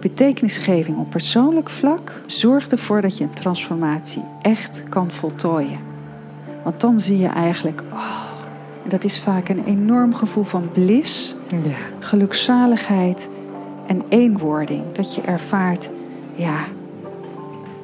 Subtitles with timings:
[0.00, 5.78] Betekenisgeving op persoonlijk vlak zorgt ervoor dat je een transformatie echt kan voltooien.
[6.64, 8.22] Want dan zie je eigenlijk, oh,
[8.88, 11.76] dat is vaak een enorm gevoel van blis, Ja.
[11.98, 13.30] gelukzaligheid
[13.86, 14.92] en eenwording.
[14.92, 15.90] Dat je ervaart,
[16.34, 16.58] ja,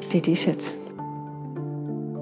[0.08, 0.78] dit is het.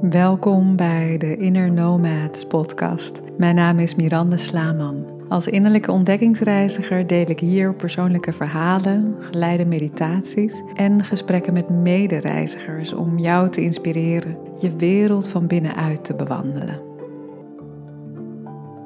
[0.00, 3.20] Welkom bij de Inner Nomads podcast.
[3.38, 5.13] Mijn naam is Miranda Slaman.
[5.29, 13.18] Als innerlijke ontdekkingsreiziger deel ik hier persoonlijke verhalen, geleide meditaties en gesprekken met medereizigers om
[13.18, 16.81] jou te inspireren je wereld van binnenuit te bewandelen.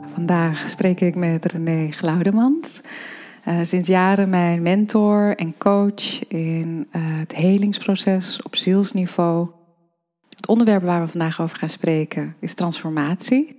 [0.02, 2.80] Vandaag spreek ik met René Glaudemans.
[3.48, 9.48] Uh, sinds jaren mijn mentor en coach in uh, het helingsproces op zielsniveau.
[10.28, 13.57] Het onderwerp waar we vandaag over gaan spreken is transformatie.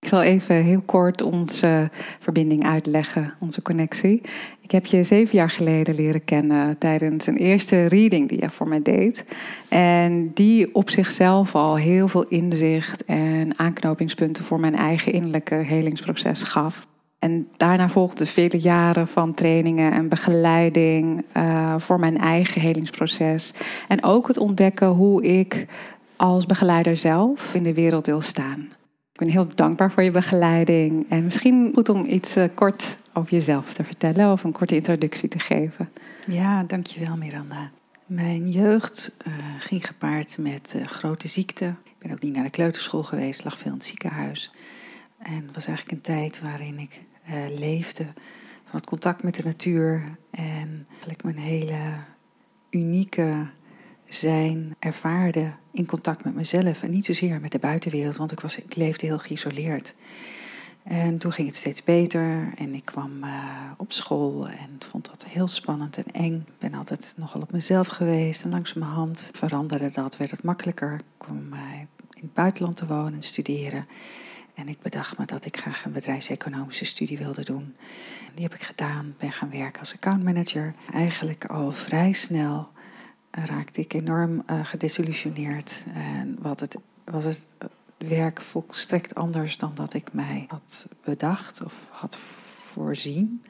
[0.00, 4.20] Ik zal even heel kort onze verbinding uitleggen, onze connectie.
[4.60, 8.68] Ik heb je zeven jaar geleden leren kennen tijdens een eerste reading die je voor
[8.68, 9.24] mij deed.
[9.68, 16.42] En die op zichzelf al heel veel inzicht en aanknopingspunten voor mijn eigen innerlijke helingsproces
[16.42, 16.86] gaf.
[17.18, 23.54] En daarna volgden vele jaren van trainingen en begeleiding uh, voor mijn eigen helingsproces.
[23.88, 25.66] En ook het ontdekken hoe ik
[26.16, 28.68] als begeleider zelf in de wereld wil staan.
[29.16, 31.06] Ik ben heel dankbaar voor je begeleiding.
[31.08, 35.28] En misschien goed om iets uh, kort over jezelf te vertellen of een korte introductie
[35.28, 35.90] te geven.
[36.26, 37.70] Ja, dankjewel Miranda.
[38.06, 41.74] Mijn jeugd uh, ging gepaard met uh, grote ziekte.
[41.84, 44.52] Ik ben ook niet naar de kleuterschool geweest, lag veel in het ziekenhuis.
[45.18, 47.02] En het was eigenlijk een tijd waarin ik
[47.58, 48.04] leefde
[48.64, 51.78] van het contact met de natuur en eigenlijk mijn hele
[52.70, 53.46] unieke
[54.08, 58.56] zijn ervaarde in contact met mezelf en niet zozeer met de buitenwereld, want ik, was,
[58.56, 59.94] ik leefde heel geïsoleerd.
[60.82, 63.30] En toen ging het steeds beter en ik kwam uh,
[63.76, 66.44] op school en vond dat heel spannend en eng.
[66.46, 70.94] Ik ben altijd nogal op mezelf geweest en langzamerhand veranderde dat, werd het makkelijker.
[70.94, 71.58] Ik kwam uh,
[72.10, 73.86] in het buitenland te wonen en studeren.
[74.54, 77.76] En ik bedacht me dat ik graag een bedrijfseconomische studie wilde doen.
[78.34, 80.74] Die heb ik gedaan, ben gaan werken als accountmanager.
[80.92, 82.70] Eigenlijk al vrij snel
[83.44, 85.84] raakte ik enorm uh, gedesillusioneerd.
[85.94, 87.54] En wat het, was het
[87.98, 93.42] werk volstrekt anders dan dat ik mij had bedacht of had voorzien.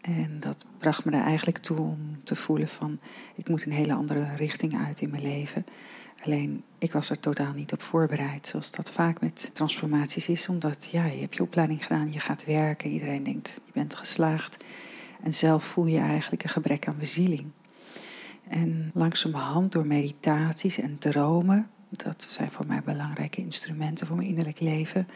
[0.00, 2.98] En dat bracht me er eigenlijk toe om te voelen van...
[3.34, 5.66] ik moet een hele andere richting uit in mijn leven.
[6.24, 10.48] Alleen, ik was er totaal niet op voorbereid, zoals dat vaak met transformaties is.
[10.48, 14.64] Omdat, ja, je hebt je opleiding gedaan, je gaat werken, iedereen denkt, je bent geslaagd.
[15.22, 17.46] En zelf voel je eigenlijk een gebrek aan bezieling.
[18.48, 24.60] En langzamerhand door meditaties en dromen, dat zijn voor mij belangrijke instrumenten voor mijn innerlijk
[24.60, 25.08] leven,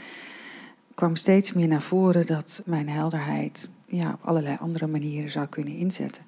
[0.94, 5.76] kwam steeds meer naar voren dat mijn helderheid ja, op allerlei andere manieren zou kunnen
[5.76, 6.22] inzetten.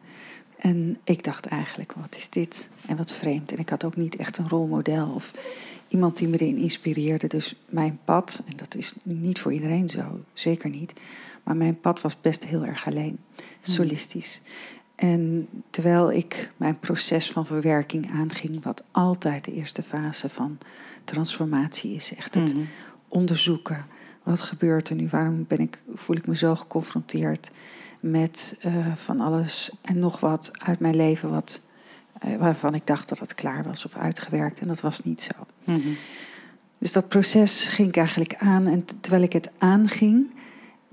[0.56, 2.69] En ik dacht eigenlijk, wat is dit?
[2.87, 3.53] En wat vreemd.
[3.53, 5.31] En ik had ook niet echt een rolmodel of
[5.88, 7.26] iemand die me erin inspireerde.
[7.26, 10.92] Dus mijn pad, en dat is niet voor iedereen zo, zeker niet.
[11.42, 13.19] Maar mijn pad was best heel erg alleen,
[13.60, 14.41] solistisch.
[14.94, 20.59] En terwijl ik mijn proces van verwerking aanging, wat altijd de eerste fase van
[21.05, 22.69] transformatie is, echt het mm-hmm.
[23.09, 23.87] onderzoeken.
[24.22, 25.09] Wat gebeurt er nu?
[25.09, 27.50] Waarom ben ik, voel ik me zo geconfronteerd
[28.00, 31.60] met uh, van alles en nog wat uit mijn leven wat,
[32.25, 34.60] uh, waarvan ik dacht dat het klaar was of uitgewerkt.
[34.60, 35.47] En dat was niet zo.
[35.65, 35.97] Mm-hmm.
[36.78, 38.66] Dus dat proces ging ik eigenlijk aan.
[38.66, 40.34] En terwijl ik het aanging,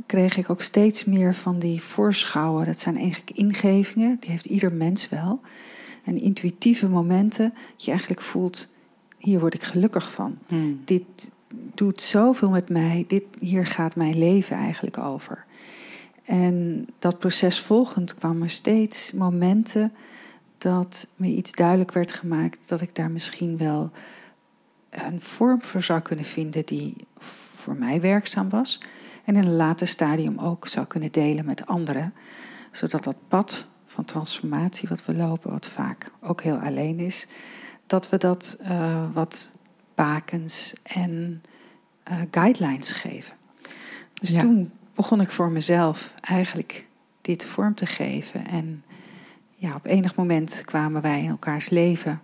[0.05, 2.65] kreeg ik ook steeds meer van die voorschouwen.
[2.65, 5.41] Dat zijn eigenlijk ingevingen, die heeft ieder mens wel.
[6.03, 8.73] En intuïtieve momenten, dat je eigenlijk voelt,
[9.17, 10.37] hier word ik gelukkig van.
[10.47, 10.81] Mm.
[10.85, 11.31] Dit
[11.73, 15.45] doet zoveel met mij, dit, hier gaat mijn leven eigenlijk over.
[16.23, 19.93] En dat proces volgend kwamen er steeds momenten
[20.57, 23.91] dat me iets duidelijk werd gemaakt dat ik daar misschien wel
[24.89, 26.95] een vorm voor zou kunnen vinden die
[27.53, 28.79] voor mij werkzaam was.
[29.31, 32.13] En in een later stadium ook zou kunnen delen met anderen.
[32.71, 37.27] Zodat dat pad van transformatie wat we lopen, wat vaak ook heel alleen is,
[37.87, 39.51] dat we dat uh, wat
[39.95, 41.43] bakens en
[42.11, 43.35] uh, guidelines geven.
[44.13, 44.39] Dus Ja.
[44.39, 46.87] toen begon ik voor mezelf eigenlijk
[47.21, 48.47] dit vorm te geven.
[48.47, 48.83] En
[49.55, 52.21] ja, op enig moment kwamen wij in elkaars leven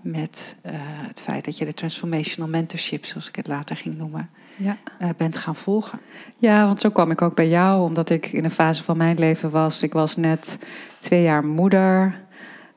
[0.00, 4.30] met eh, het feit dat je de transformational mentorship, zoals ik het later ging noemen,
[4.62, 4.76] Ja.
[4.98, 5.98] eh, bent gaan volgen.
[6.38, 9.18] ja, want zo kwam ik ook bij jou, omdat ik in een fase van mijn
[9.18, 9.82] leven was.
[9.82, 10.58] Ik was net
[10.98, 12.20] twee jaar moeder.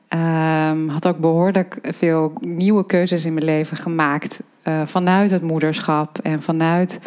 [0.08, 4.40] Ehm, had ook behoorlijk veel nieuwe keuzes in mijn leven gemaakt.
[4.62, 7.00] eh, vanuit het moederschap en vanuit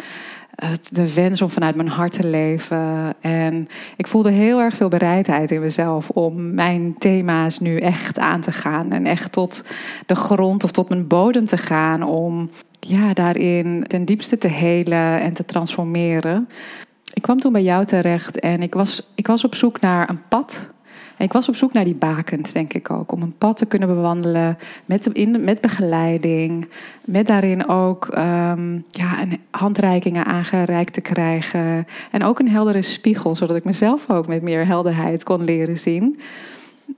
[0.90, 3.14] de wens om vanuit mijn hart te leven.
[3.20, 8.40] En ik voelde heel erg veel bereidheid in mezelf om mijn thema's nu echt aan
[8.40, 8.92] te gaan.
[8.92, 9.62] En echt tot
[10.06, 12.02] de grond of tot mijn bodem te gaan.
[12.02, 16.48] Om ja, daarin ten diepste te helen en te transformeren.
[17.14, 20.28] Ik kwam toen bij jou terecht en ik was, ik was op zoek naar een
[20.28, 20.68] pad
[21.18, 23.12] ik was op zoek naar die bakens, denk ik ook.
[23.12, 26.68] Om een pad te kunnen bewandelen met, in, met begeleiding.
[27.04, 31.86] Met daarin ook um, ja, handreikingen aangereikt te krijgen.
[32.10, 36.20] En ook een heldere spiegel, zodat ik mezelf ook met meer helderheid kon leren zien.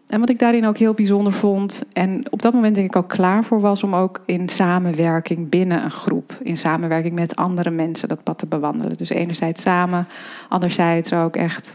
[0.07, 3.09] En wat ik daarin ook heel bijzonder vond, en op dat moment denk ik ook
[3.09, 8.09] klaar voor was om ook in samenwerking binnen een groep, in samenwerking met andere mensen
[8.09, 8.97] dat pad te bewandelen.
[8.97, 10.07] Dus enerzijds samen,
[10.49, 11.75] anderzijds ook echt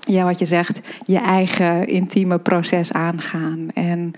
[0.00, 3.68] ja, wat je zegt, je eigen intieme proces aangaan.
[3.74, 4.12] En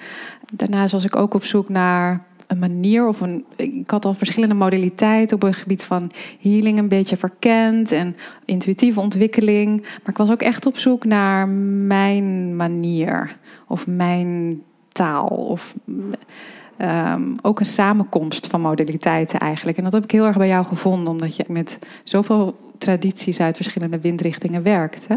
[0.52, 2.20] daarnaast was ik ook op zoek naar
[2.52, 3.44] een manier of een.
[3.56, 6.10] Ik had al verschillende modaliteiten op het gebied van
[6.40, 9.80] healing een beetje verkend en intuïtieve ontwikkeling.
[9.80, 14.62] Maar ik was ook echt op zoek naar mijn manier of mijn
[14.92, 15.74] taal of.
[16.76, 19.78] Ehm, ook een samenkomst van modaliteiten eigenlijk.
[19.78, 23.56] En dat heb ik heel erg bij jou gevonden, omdat je met zoveel tradities uit
[23.56, 25.08] verschillende windrichtingen werkt.
[25.08, 25.16] Hè?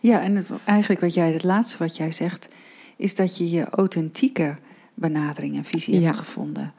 [0.00, 2.48] Ja, en het, eigenlijk wat jij, het laatste wat jij zegt,
[2.96, 4.56] is dat je je authentieke
[4.98, 6.72] benadering en visie hebt gevonden.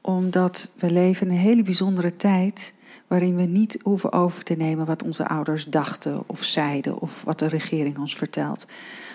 [0.00, 2.74] Omdat we leven in een hele bijzondere tijd
[3.06, 7.38] waarin we niet hoeven over te nemen wat onze ouders dachten of zeiden of wat
[7.38, 8.66] de regering ons vertelt.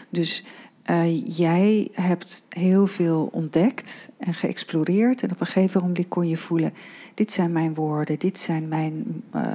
[0.10, 0.44] Dus
[0.86, 6.38] uh, jij hebt heel veel ontdekt en geëxploreerd en op een gegeven moment kon je
[6.38, 6.74] voelen:
[7.14, 9.24] dit zijn mijn woorden, dit zijn mijn.
[9.36, 9.54] Uh,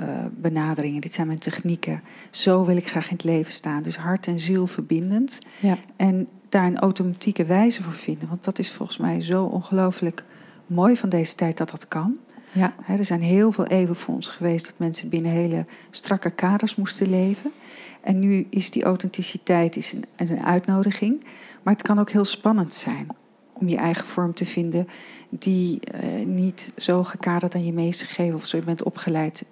[0.00, 2.02] uh, benaderingen, dit zijn mijn technieken.
[2.30, 3.82] Zo wil ik graag in het leven staan.
[3.82, 5.38] Dus hart en ziel verbindend.
[5.60, 5.78] Ja.
[5.96, 8.28] En daar een automatieke wijze voor vinden.
[8.28, 10.24] Want dat is volgens mij zo ongelooflijk
[10.66, 12.16] mooi van deze tijd dat dat kan.
[12.52, 12.74] Ja.
[12.86, 17.10] er zijn heel veel eeuwen voor ons geweest dat mensen binnen hele strakke kaders moesten
[17.10, 17.52] leven.
[18.00, 21.24] En nu is die authenticiteit is een, een uitnodiging.
[21.62, 23.06] Maar het kan ook heel spannend zijn
[23.52, 24.88] om je eigen vorm te vinden
[25.28, 29.44] die uh, niet zo gekaderd aan je meegegeven of zo je bent opgeleid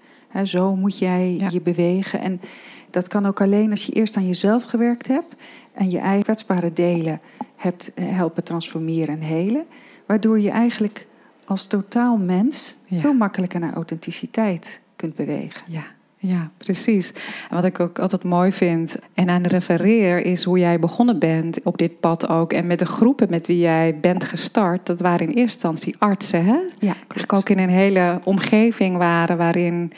[0.44, 2.20] zo moet jij je bewegen.
[2.20, 2.40] En
[2.90, 5.34] dat kan ook alleen als je eerst aan jezelf gewerkt hebt
[5.72, 7.20] en je eigen kwetsbare delen
[7.56, 9.66] hebt eh, helpen transformeren en helen.
[10.06, 11.06] Waardoor je eigenlijk
[11.44, 15.62] als totaal mens veel makkelijker naar authenticiteit kunt bewegen.
[15.66, 15.84] Ja.
[16.20, 17.12] Ja, precies.
[17.48, 21.62] En wat ik ook altijd mooi vind en aan refereer is hoe jij begonnen bent
[21.62, 22.52] op dit pad ook.
[22.52, 26.44] En met de groepen met wie jij bent gestart, dat waren in eerste instantie artsen.
[26.44, 26.58] Hè?
[26.78, 27.32] Ja, klopt.
[27.32, 29.92] ook in een hele omgeving waren waarin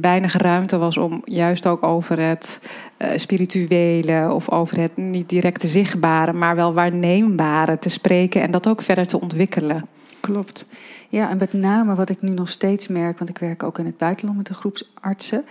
[0.00, 2.60] weinig ruimte was om juist ook over het
[2.98, 8.68] uh, spirituele of over het niet direct zichtbare, maar wel waarneembare te spreken en dat
[8.68, 9.86] ook verder te ontwikkelen.
[10.20, 10.68] Klopt.
[11.08, 13.86] Ja, en met name wat ik nu nog steeds merk, want ik werk ook in
[13.86, 15.44] het buitenland met de groepsartsen.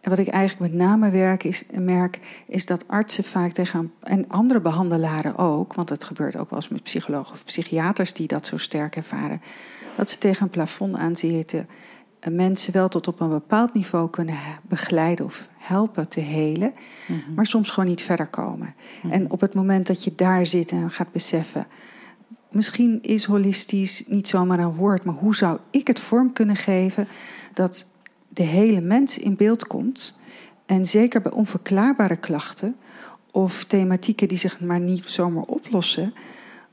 [0.00, 4.28] En wat ik eigenlijk met name werk is, merk, is dat artsen vaak tegen, en
[4.28, 8.46] andere behandelaren ook, want dat gebeurt ook wel eens met psychologen of psychiaters die dat
[8.46, 9.42] zo sterk ervaren,
[9.96, 11.68] dat ze tegen een plafond aan zitten
[12.30, 14.36] mensen wel tot op een bepaald niveau kunnen
[14.68, 16.72] begeleiden of helpen te helen,
[17.06, 17.34] mhm.
[17.34, 18.74] maar soms gewoon niet verder komen.
[19.02, 19.12] Mhm.
[19.12, 21.66] En op het moment dat je daar zit en gaat beseffen,
[22.50, 27.08] misschien is holistisch niet zomaar een woord, maar hoe zou ik het vorm kunnen geven
[27.54, 27.86] dat
[28.28, 30.18] de hele mens in beeld komt?
[30.66, 32.76] En zeker bij onverklaarbare klachten
[33.30, 36.14] of thematieken die zich maar niet zomaar oplossen,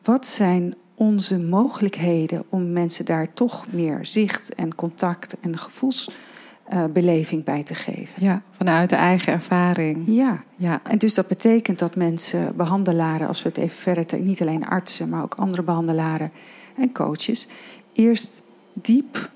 [0.03, 7.63] wat zijn onze mogelijkheden om mensen daar toch meer zicht en contact en gevoelsbeleving bij
[7.63, 8.23] te geven.
[8.23, 10.03] Ja, vanuit de eigen ervaring.
[10.05, 10.43] Ja.
[10.55, 14.65] ja, en dus dat betekent dat mensen, behandelaren, als we het even verder, niet alleen
[14.65, 16.31] artsen, maar ook andere behandelaren
[16.77, 17.47] en coaches,
[17.93, 18.41] eerst
[18.73, 19.29] diep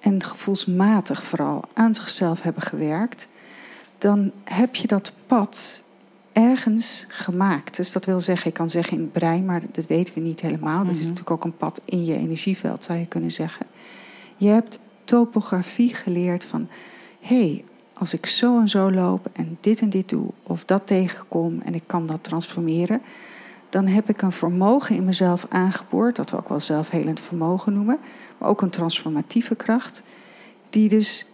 [0.00, 3.28] en gevoelsmatig vooral aan zichzelf hebben gewerkt.
[3.98, 5.82] Dan heb je dat pad
[6.32, 7.76] ergens gemaakt.
[7.76, 10.40] Dus dat wil zeggen, ik kan zeggen in het brein, maar dat weten we niet
[10.40, 10.84] helemaal.
[10.84, 11.08] Dat is mhm.
[11.08, 13.66] natuurlijk ook een pad in je energieveld, zou je kunnen zeggen.
[14.36, 16.68] Je hebt topografie geleerd van,
[17.20, 20.86] hé, hey, als ik zo en zo loop en dit en dit doe, of dat
[20.86, 23.00] tegenkom en ik kan dat transformeren,
[23.68, 27.98] dan heb ik een vermogen in mezelf aangeboord, dat we ook wel zelfhelend vermogen noemen,
[28.38, 30.02] maar ook een transformatieve kracht,
[30.70, 31.26] die dus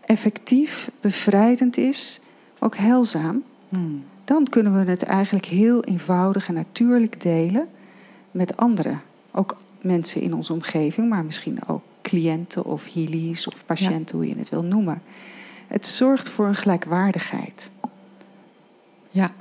[0.00, 2.20] effectief, bevrijdend is,
[2.58, 3.42] ook heilzaam.
[3.76, 7.68] Hmm dan kunnen we het eigenlijk heel eenvoudig en natuurlijk delen
[8.30, 9.00] met anderen.
[9.32, 14.36] Ook mensen in onze omgeving, maar misschien ook cliënten of healies of patiënten, hoe je
[14.36, 15.02] het wil noemen.
[15.66, 17.70] Het zorgt voor een gelijkwaardigheid.
[19.10, 19.32] Ja.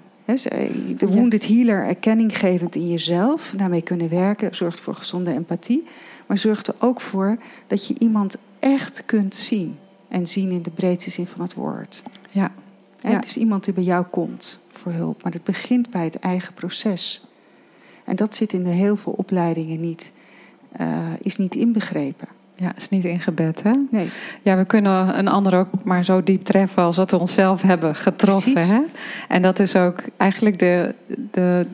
[0.97, 5.83] De wounded healer erkenninggevend in jezelf, daarmee kunnen werken, zorgt voor gezonde empathie.
[6.25, 7.37] Maar zorgt er ook voor
[7.67, 9.77] dat je iemand echt kunt zien.
[10.07, 12.03] En zien in de breedste zin van het woord.
[12.31, 12.51] Ja.
[13.05, 13.15] Hè, Ja.
[13.15, 15.23] Het is iemand die bij jou komt voor hulp.
[15.23, 17.25] Maar het begint bij het eigen proces.
[18.03, 20.11] En dat zit in de heel veel opleidingen niet.
[20.71, 22.27] eh, is niet inbegrepen.
[22.55, 23.71] Ja, is niet ingebed, hè?
[23.91, 24.07] Nee,
[24.43, 27.95] Ja, we kunnen een ander ook maar zo diep treffen als dat we onszelf hebben
[27.95, 28.53] getroffen.
[28.53, 28.71] Precies.
[28.71, 28.81] Hè?
[29.27, 30.95] En dat is ook eigenlijk de,
[31.31, 31.67] de,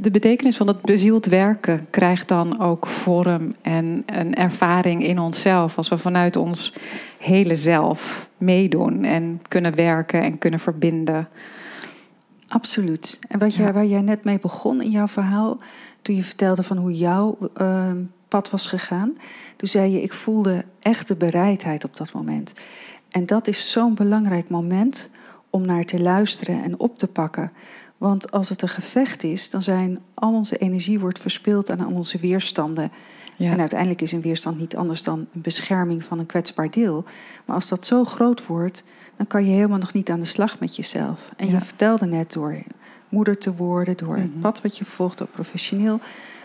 [0.00, 5.76] de betekenis van dat bezield werken krijgt dan ook vorm en een ervaring in onszelf.
[5.76, 6.72] Als we vanuit ons
[7.18, 11.28] hele zelf meedoen en kunnen werken en kunnen verbinden.
[12.48, 13.18] absoluut.
[13.28, 13.72] En wat jij, Ja.
[13.72, 15.58] waar jij net mee begon in jouw verhaal,
[16.02, 17.92] toen je vertelde van hoe jouw eh,
[18.28, 19.16] pad was gegaan,
[19.56, 22.52] toen zei je: Ik voelde echt de bereidheid op dat moment.
[23.10, 25.10] En dat is zo'n belangrijk moment
[25.50, 27.52] om naar te luisteren en op te pakken.
[28.00, 31.92] Want als het een gevecht is, dan zijn al onze energie wordt verspild aan al
[31.92, 32.92] onze weerstanden.
[33.36, 33.50] Ja.
[33.50, 37.04] En uiteindelijk is een weerstand niet anders dan een bescherming van een kwetsbaar deel.
[37.44, 38.84] Maar als dat zo groot wordt,
[39.16, 41.30] dan kan je helemaal nog niet aan de slag met jezelf.
[41.36, 41.52] En Ja.
[41.52, 42.62] je vertelde net door
[43.08, 44.40] moeder te worden, door het Mhm.
[44.40, 46.00] pad wat je volgt, ook professioneel,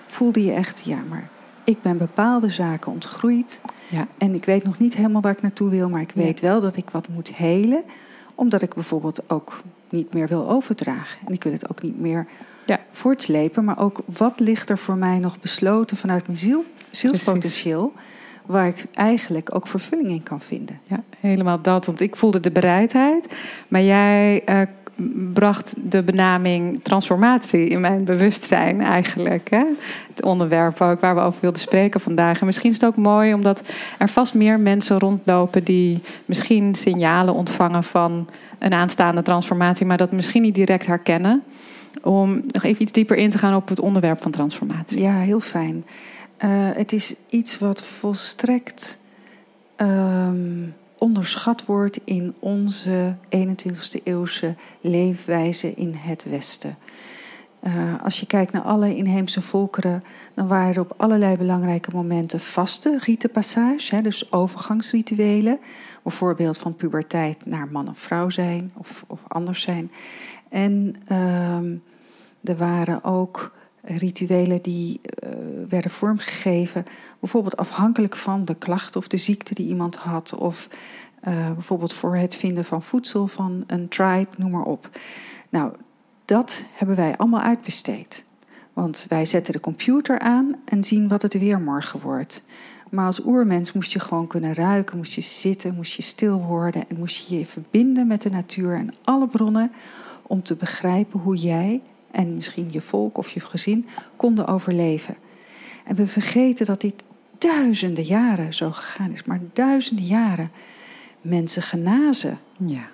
[0.07, 1.29] voelde je echt, ja, maar
[1.63, 3.59] ik ben bepaalde zaken ontgroeid.
[3.89, 4.07] Ja.
[4.17, 6.75] En ik weet nog niet helemaal waar ik naartoe wil, maar ik weet wel dat
[6.77, 7.83] ik wat moet helen.
[8.35, 11.27] Omdat ik bijvoorbeeld ook niet meer wil overdragen.
[11.27, 12.25] En ik wil het ook niet meer
[12.65, 12.79] Ja.
[12.91, 13.63] voortslepen.
[13.63, 17.93] Maar ook wat ligt er voor mij nog besloten vanuit mijn ziel, zielspotentieel.
[18.45, 20.79] Waar ik eigenlijk ook vervulling in kan vinden.
[20.83, 21.85] Ja, helemaal dat.
[21.85, 23.27] Want ik voelde de bereidheid.
[23.67, 24.61] Maar jij eh,
[25.33, 29.49] bracht de benaming transformatie in mijn bewustzijn eigenlijk.
[29.49, 29.63] Hè?
[30.09, 32.39] Het onderwerp ook waar we over wilden spreken vandaag.
[32.39, 33.61] En misschien is het ook mooi omdat
[33.97, 38.27] er vast meer mensen rondlopen die misschien signalen ontvangen van
[38.59, 41.43] een aanstaande transformatie, maar dat misschien niet direct herkennen.
[42.01, 45.01] Om nog even iets dieper in te gaan op het onderwerp van transformatie.
[45.01, 45.83] Ja, heel fijn.
[46.37, 48.97] Eh, het is iets wat volstrekt
[49.75, 50.63] ehm,
[51.05, 56.77] onderschat wordt in onze 21ste eeuwse leefwijze in het Westen.
[57.59, 62.39] Eh, als je kijkt naar alle inheemse volkeren, dan waren er op allerlei belangrijke momenten
[62.39, 65.59] vaste rietenpassage, hè, dus overgangsrituelen.
[66.03, 69.91] Bijvoorbeeld van puberteit naar man of vrouw zijn of, of anders zijn.
[70.49, 71.75] En ehm,
[72.43, 73.51] er waren ook
[73.85, 75.29] rituelen die eh,
[75.69, 76.85] werden vormgegeven,
[77.19, 80.67] bijvoorbeeld afhankelijk van de klacht of de ziekte die iemand had, of
[81.21, 84.89] eh, bijvoorbeeld voor het vinden van voedsel van een tribe, noem maar op.
[85.49, 85.73] Nou,
[86.25, 88.25] dat hebben wij allemaal uitbesteed.
[88.73, 92.43] Want wij zetten de computer aan en zien wat het weer morgen wordt.
[92.89, 96.89] Maar als oermens moest je gewoon kunnen ruiken, moest je zitten, moest je stil worden
[96.89, 99.71] en moest je je verbinden met de natuur en alle bronnen
[100.21, 101.81] om te begrijpen hoe jij
[102.15, 105.15] en misschien je volk of je gezin konden overleven.
[105.85, 107.03] En we vergeten dat dit
[107.37, 110.51] duizenden jaren zo gegaan is, maar duizenden jaren
[111.21, 112.39] mensen genazen.
[112.57, 112.87] Ja.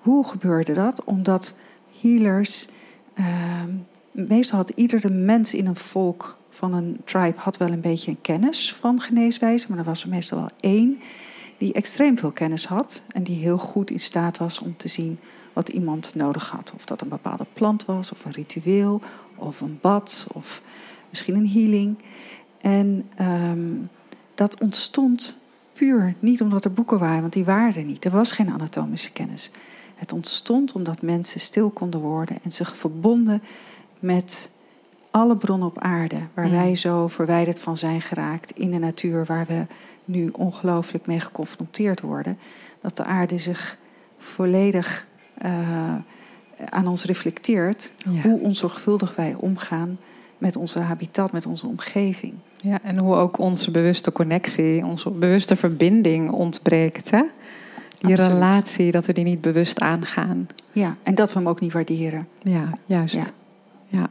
[0.00, 1.04] Hoe gebeurde dat?
[1.04, 1.54] Omdat
[2.00, 2.68] healers,
[3.14, 3.70] ehm,
[4.10, 8.20] meestal had iedere mens in een volk van een tribe had wel een beetje een
[8.20, 11.00] kennis van geneeswijze, maar er was er meestal wel één
[11.58, 15.18] die extreem veel kennis had en die heel goed in staat was om te zien
[15.52, 16.72] wat iemand nodig had.
[16.74, 19.00] Of dat een bepaalde plant was, of een ritueel,
[19.34, 20.62] of een bad, of
[21.10, 21.98] misschien een healing.
[22.60, 23.70] En ehm,
[24.34, 25.38] dat ontstond
[25.72, 28.04] puur niet omdat er boeken waren, want die waren er niet.
[28.04, 29.50] Er was geen anatomische kennis.
[29.94, 33.42] Het ontstond omdat mensen stil konden worden en zich verbonden
[33.98, 34.50] met
[35.10, 36.50] alle bronnen op aarde, waar Mm.
[36.50, 39.66] wij zo verwijderd van zijn geraakt in de natuur, waar we
[40.04, 42.38] nu ongelooflijk mee geconfronteerd worden,
[42.80, 43.78] dat de aarde zich
[44.18, 45.06] volledig
[45.42, 45.94] eh,
[46.70, 48.20] aan ons reflecteert Ja.
[48.22, 49.98] hoe onzorgvuldig wij omgaan
[50.38, 52.34] met onze habitat, met onze omgeving.
[52.56, 57.10] Ja, en hoe ook onze bewuste connectie, onze bewuste verbinding ontbreekt.
[57.10, 57.22] Hè?
[57.98, 58.32] Die Absoluut.
[58.32, 60.46] relatie, dat we die niet bewust aangaan.
[60.72, 62.28] Ja, en dat we hem ook niet waarderen.
[62.42, 63.14] Ja, juist.
[63.14, 63.24] Ja.
[63.88, 64.08] Ja.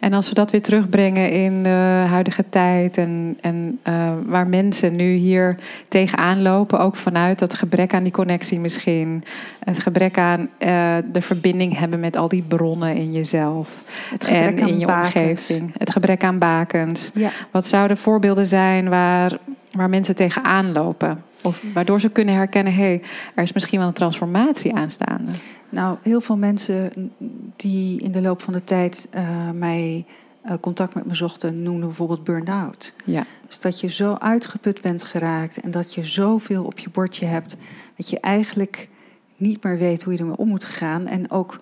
[0.00, 4.96] En als we dat weer terugbrengen in de huidige tijd en, en eh, waar mensen
[4.96, 5.56] nu hier
[5.88, 9.24] tegenaan lopen, ook vanuit dat gebrek aan die connectie misschien,
[9.64, 14.58] het gebrek aan eh, de verbinding hebben met al die bronnen in jezelf Het en
[14.58, 15.50] in je bakens.
[15.50, 17.10] omgeving, het gebrek aan bakens.
[17.14, 19.38] Ja, Wat zouden voorbeelden zijn waar,
[19.72, 21.22] waar mensen tegenaan lopen?
[21.42, 23.02] Of waardoor ze kunnen herkennen, hé, hey,
[23.34, 25.32] er is misschien wel een transformatie aanstaande.
[25.70, 27.12] Nou, heel veel mensen
[27.56, 30.04] die in de loop van de tijd eh, mij
[30.42, 32.94] eh, contact met me zochten, noemden bijvoorbeeld burn-out.
[33.04, 37.26] Ja, Dus dat je zo uitgeput bent geraakt en dat je zoveel op je bordje
[37.26, 37.56] hebt,
[37.96, 38.88] dat je eigenlijk
[39.36, 41.06] niet meer weet hoe je ermee om moet gaan.
[41.06, 41.60] En ook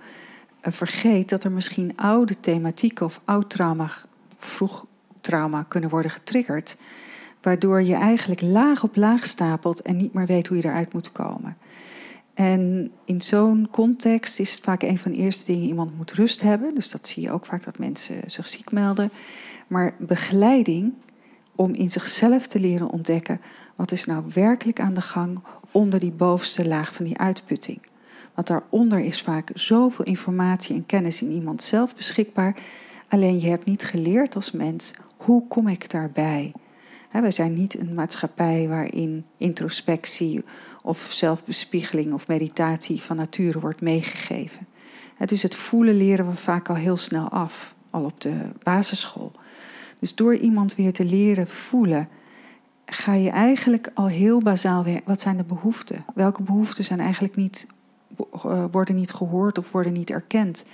[0.60, 3.90] eh, vergeet dat er misschien oude thematieken of oud trauma,
[4.38, 4.86] vroeg
[5.20, 6.76] trauma kunnen worden getriggerd.
[7.42, 11.12] waardoor je eigenlijk laag op laag stapelt en niet meer weet hoe je eruit moet
[11.12, 11.56] komen.
[12.38, 16.42] En in zo'n context is het vaak een van de eerste dingen: iemand moet rust
[16.42, 16.74] hebben.
[16.74, 19.10] Dus dat zie je ook vaak dat mensen zich ziek melden.
[19.66, 20.92] Maar begeleiding
[21.54, 23.40] om in zichzelf te leren ontdekken
[23.76, 25.38] wat is nou werkelijk aan de gang
[25.72, 27.80] onder die bovenste laag van die uitputting.
[28.34, 32.56] Want daaronder is vaak zoveel informatie en kennis in iemand zelf beschikbaar.
[33.08, 36.52] Alleen je hebt niet geleerd als mens hoe kom ik daarbij.
[37.12, 40.44] We zijn niet een maatschappij waarin introspectie
[40.82, 44.66] of zelfbespiegeling of meditatie van nature wordt meegegeven.
[45.24, 49.32] Dus het voelen leren we vaak al heel snel af, al op de basisschool.
[50.00, 52.08] Dus door iemand weer te leren voelen,
[52.86, 55.00] ga je eigenlijk al heel bazaal weer.
[55.04, 56.04] Wat zijn de behoeften?
[56.14, 57.66] Welke behoeften zijn eigenlijk niet,
[58.32, 60.64] eh, worden niet gehoord of worden niet erkend?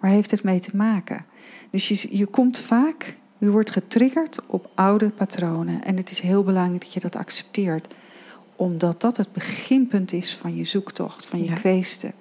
[0.00, 1.24] Waar heeft het mee te maken?
[1.70, 5.84] Dus je, je komt vaak, je wordt getriggerd op oude patronen.
[5.84, 7.94] En het is heel belangrijk dat je dat accepteert.
[8.56, 11.54] Omdat dat het beginpunt is van je zoektocht, van je ja.
[11.54, 12.12] kweesten.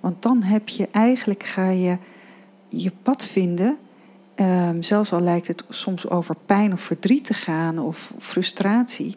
[0.00, 1.96] Want dan heb je eigenlijk, ga je
[2.68, 3.78] je pad vinden
[4.36, 9.16] Um, zelfs al lijkt het soms over pijn of verdriet te gaan of frustratie.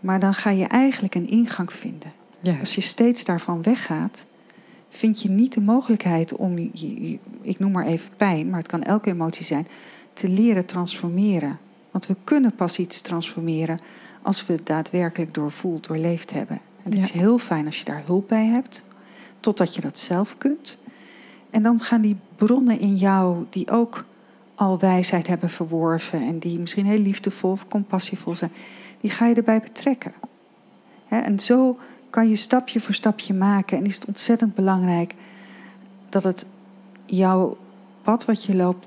[0.00, 2.12] Maar dan ga je eigenlijk een ingang vinden.
[2.60, 4.26] Als je steeds daarvan weggaat,
[4.88, 6.58] vind je niet de mogelijkheid om,
[7.42, 9.66] ik noem maar even pijn, maar het kan elke emotie zijn,
[10.16, 11.58] te leren transformeren.
[11.90, 13.78] Want we kunnen pas iets transformeren
[14.22, 16.60] als we het daadwerkelijk doorvoeld, doorleefd hebben.
[16.82, 18.84] En het is heel fijn als je daar hulp bij hebt,
[19.40, 20.78] totdat je dat zelf kunt.
[21.50, 24.04] En dan gaan die bronnen in jou, die ook
[24.54, 28.52] al wijsheid hebben verworven en die misschien heel liefdevol of compassievol zijn,
[29.00, 30.12] die ga je erbij betrekken.
[31.08, 31.78] en zo
[32.10, 35.14] kan je stapje voor stapje maken en is het ontzettend belangrijk
[36.08, 36.46] dat het
[37.04, 37.56] jouw
[38.02, 38.86] pad wat je loopt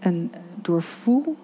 [0.00, 1.36] een doorvoel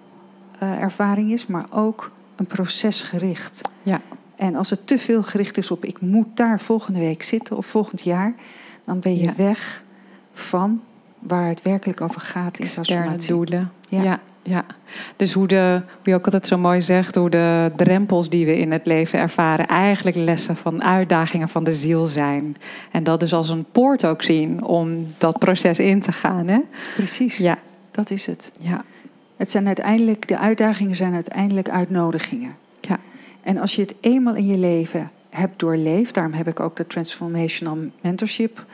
[0.58, 3.60] ervaring is, maar ook een procesgericht.
[3.82, 4.00] Ja.
[4.36, 7.66] En als het te veel gericht is op ik moet daar volgende week zitten of
[7.66, 8.34] volgend jaar,
[8.84, 9.82] dan ben je weg
[10.32, 10.80] van
[11.18, 13.28] waar het werkelijk over gaat transformatie.
[13.28, 13.72] doelen.
[13.88, 14.02] Ja.
[14.02, 14.20] ja.
[14.42, 14.64] ja,
[15.16, 18.72] Dus hoe de, wie ook altijd zo mooi zegt, hoe de drempels die we in
[18.72, 22.56] het leven ervaren, eigenlijk lessen van uitdagingen van de ziel zijn.
[22.90, 26.48] En dat dus als een poort ook zien om dat proces in te gaan.
[26.48, 26.58] Hè?
[26.94, 27.36] Precies.
[27.36, 27.58] Ja.
[27.96, 28.52] Dat is het.
[28.58, 28.84] Ja.
[29.36, 32.56] Het zijn uiteindelijk, de uitdagingen zijn uiteindelijk uitnodigingen.
[32.80, 32.98] Ja.
[33.42, 36.86] En als je het eenmaal in je leven hebt doorleefd, daarom heb ik ook de
[36.86, 38.66] Transformational Mentorship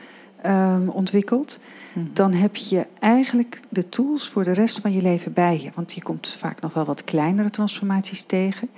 [0.45, 1.59] um, ontwikkeld
[1.93, 2.05] Mhm.
[2.13, 5.69] dan heb je eigenlijk de tools voor de rest van je leven bij je.
[5.75, 8.69] Want je komt vaak nog wel wat kleinere transformaties tegen.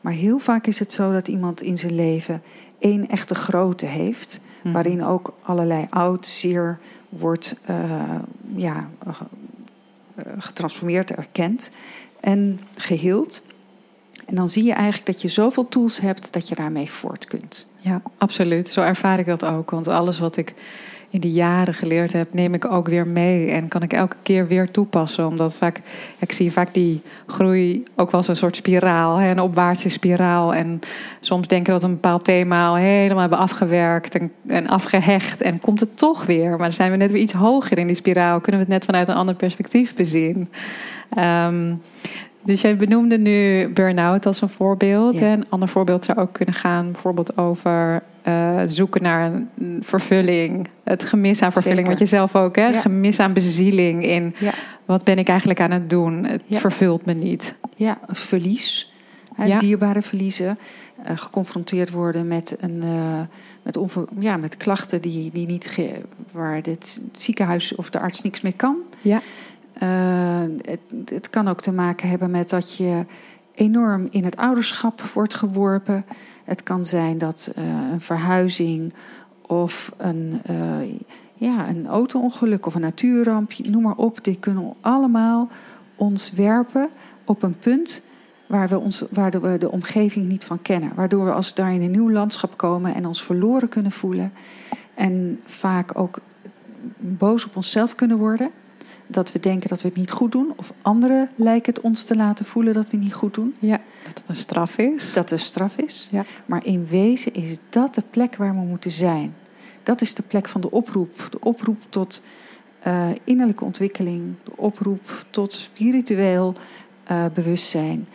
[0.00, 2.42] Maar heel vaak is het zo dat iemand in zijn leven
[2.78, 4.72] één echte grote heeft, mhm.
[4.72, 7.76] waarin ook allerlei oud, zeer wordt uh,
[8.56, 8.88] ja,
[10.38, 11.70] getransformeerd, erkend
[12.20, 13.42] en geheeld.
[14.26, 17.68] En dan zie je eigenlijk dat je zoveel tools hebt dat je daarmee voort kunt.
[17.80, 18.68] Ja, absoluut.
[18.68, 19.70] Zo ervaar ik dat ook.
[19.70, 20.54] Want alles wat ik
[21.10, 23.50] in de jaren geleerd heb, neem ik ook weer mee.
[23.50, 25.26] En kan ik elke keer weer toepassen.
[25.26, 25.80] Omdat vaak,
[26.18, 29.16] ik zie vaak die groei ook wel als een soort spiraal.
[29.16, 30.54] Hè, een opwaartse spiraal.
[30.54, 30.80] En
[31.20, 35.40] soms denken dat een bepaald thema al helemaal hebben afgewerkt en, en afgehecht.
[35.40, 36.50] En komt het toch weer.
[36.50, 38.40] Maar dan zijn we net weer iets hoger in die spiraal.
[38.40, 40.48] Kunnen we het net vanuit een ander perspectief bezien.
[41.18, 41.80] Um,
[42.48, 45.20] dus jij benoemde nu burn-out als een voorbeeld.
[45.20, 50.68] Een ander voorbeeld zou ook kunnen gaan, bijvoorbeeld over uh, zoeken naar een vervulling.
[50.84, 52.72] Het gemis aan vervulling, wat je zelf ook, hè?
[52.72, 54.34] Gemis aan bezieling in
[54.84, 56.24] wat ben ik eigenlijk aan het doen?
[56.24, 57.54] Het vervult me niet.
[57.76, 58.92] Ja, verlies.
[59.58, 60.58] Dierbare verliezen.
[61.04, 63.20] Uh, geconfronteerd worden met, een, uh,
[63.62, 63.78] met,
[64.18, 65.78] ja, met klachten die, die niet
[66.32, 68.76] waar het ziekenhuis of de arts niks mee kan.
[69.00, 69.20] Ja.
[69.82, 73.06] Uh, het, het, kan ook te maken hebben met dat je
[73.54, 76.04] enorm in het ouderschap wordt geworpen.
[76.44, 78.94] Het kan zijn dat uh, een verhuizing
[79.46, 80.98] of een, uh,
[81.34, 85.48] ja, een auto-ongeluk of een natuurramp, noem maar op, die kunnen allemaal
[85.96, 86.88] ons werpen
[87.24, 88.02] op een punt
[88.46, 90.92] waar we, ons, waar we de omgeving niet van kennen.
[90.94, 94.32] Waardoor we als daar in een nieuw landschap komen en ons verloren kunnen voelen.
[94.94, 96.18] En vaak ook
[96.98, 98.50] boos op onszelf kunnen worden
[99.08, 100.52] dat we denken dat we het niet goed doen.
[100.56, 103.54] Of anderen lijken het ons te laten voelen dat we het niet goed doen.
[103.58, 105.12] Ja, dat het een straf is.
[105.12, 106.08] Dat het een straf is.
[106.10, 106.24] Ja.
[106.46, 109.34] Maar in wezen is dat de plek waar we moeten zijn.
[109.82, 111.26] Dat is de plek van de oproep.
[111.30, 112.22] De oproep tot
[112.86, 114.34] uh, innerlijke ontwikkeling.
[114.44, 116.54] De oproep tot spiritueel
[117.10, 118.08] uh, bewustzijn.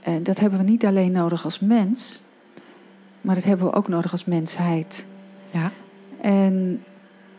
[0.00, 2.22] En dat hebben we niet alleen nodig als mens.
[3.20, 5.06] Maar dat hebben we ook nodig als mensheid.
[5.50, 5.72] Ja.
[6.20, 6.84] En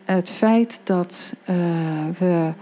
[0.03, 1.55] het feit dat uh,
[2.17, 2.53] we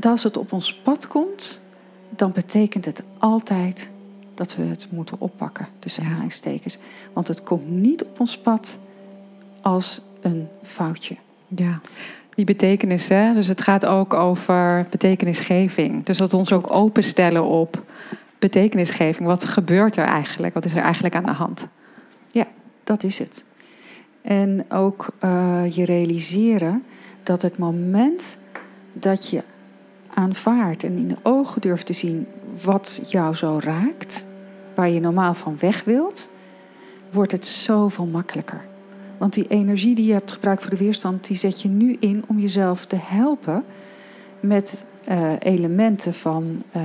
[0.00, 1.60] als het op ons pad komt,
[2.08, 3.90] dan betekent het altijd
[4.34, 6.08] dat we het moeten oppakken, tussen Ja.
[6.08, 6.78] aanhalingstekens.
[7.12, 8.80] Want het komt niet op ons pad
[9.60, 11.16] als een foutje.
[11.48, 11.80] Ja,
[12.34, 13.34] die betekenis, hè?
[13.34, 16.04] Dus het gaat ook over betekenisgeving.
[16.04, 17.82] Dus dat we ons ook openstellen op
[18.38, 19.26] betekenisgeving.
[19.26, 20.54] Wat gebeurt er eigenlijk?
[20.54, 21.66] Wat is er eigenlijk aan de hand?
[22.84, 23.44] Dat is het.
[24.22, 26.84] En ook eh, je realiseren
[27.22, 28.38] dat het moment
[28.92, 29.42] dat je
[30.14, 32.26] aanvaardt en in de ogen durft te zien
[32.64, 34.24] wat jou zo raakt,
[34.74, 36.30] waar je normaal van weg wilt,
[37.10, 38.64] wordt het zoveel makkelijker.
[39.18, 42.24] Want die energie die je hebt gebruikt voor de weerstand, die zet je nu in
[42.26, 43.64] om jezelf te helpen
[44.40, 46.82] met eh, elementen van eh,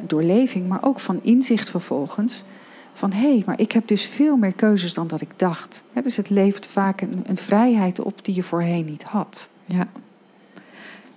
[0.00, 2.44] doorleving, maar ook van inzicht vervolgens.
[2.92, 5.84] Van hé, hey, maar ik heb dus veel meer keuzes dan dat ik dacht.
[6.02, 9.50] Dus het levert vaak een, een vrijheid op die je voorheen niet had.
[9.64, 9.88] Ja.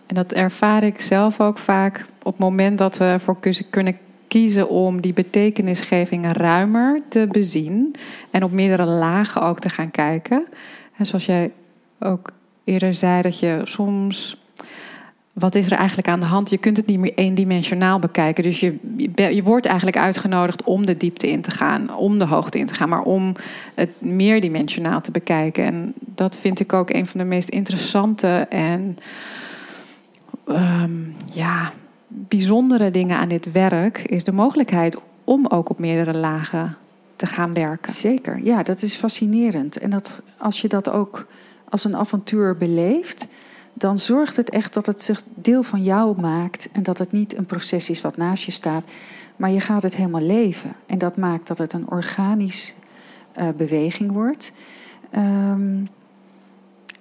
[0.09, 4.69] En dat ervaar ik zelf ook vaak op het moment dat we kus- kunnen kiezen
[4.69, 7.95] om die betekenisgeving ruimer te bezien.
[8.31, 10.45] En op meerdere lagen ook te gaan kijken.
[10.97, 11.51] En zoals jij
[11.99, 12.31] ook
[12.63, 14.37] eerder zei, dat je soms.
[15.33, 16.49] Wat is er eigenlijk aan de hand?
[16.49, 18.43] Je kunt het niet meer eendimensionaal bekijken.
[18.43, 22.25] Dus je, je, je wordt eigenlijk uitgenodigd om de diepte in te gaan, om de
[22.25, 23.33] hoogte in te gaan, maar om
[23.75, 25.63] het meerdimensionaal te bekijken.
[25.63, 28.97] En dat vind ik ook een van de meest interessante en
[30.49, 30.91] ehm,
[31.25, 31.71] ja,
[32.07, 36.77] bijzondere dingen aan dit werk is de mogelijkheid om ook op meerdere lagen
[37.15, 37.93] te gaan werken.
[37.93, 39.77] Zeker, ja, dat is fascinerend.
[39.77, 41.27] En dat, als je dat ook
[41.69, 43.27] als een avontuur beleeft,
[43.73, 47.37] dan zorgt het echt dat het zich deel van jou maakt en dat het niet
[47.37, 48.83] een proces is wat naast je staat,
[49.35, 50.75] maar je gaat het helemaal leven.
[50.85, 52.75] En dat maakt dat het een organisch
[53.31, 54.51] eh, beweging wordt.
[55.09, 55.85] Ehm,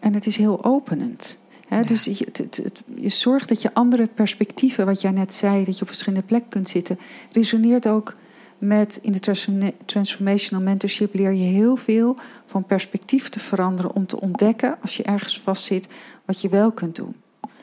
[0.00, 1.38] en het is heel openend.
[1.86, 5.64] Dus je, het, het- het- je zorgt dat je andere perspectieven, wat jij net zei,
[5.64, 6.98] dat je op verschillende plekken kunt zitten,
[7.32, 8.14] resoneert ook
[8.58, 14.06] met in de transforma- transformational mentorship leer je heel veel van perspectief te veranderen om
[14.06, 15.88] te ontdekken als je ergens vastzit
[16.24, 17.14] wat je wel kunt doen.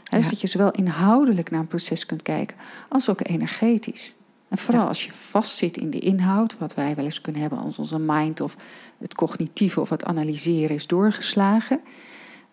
[0.10, 2.58] Dus dat je zowel inhoudelijk naar een proces kunt kijken
[2.90, 4.16] als ook energetisch.
[4.50, 4.88] En vooral Ja.
[4.88, 8.42] als je vastzit in de inhoud, wat wij wel eens kunnen hebben als onze mind
[8.42, 8.56] of
[8.98, 11.80] het cognitieve of het analyseren is doorgeslagen.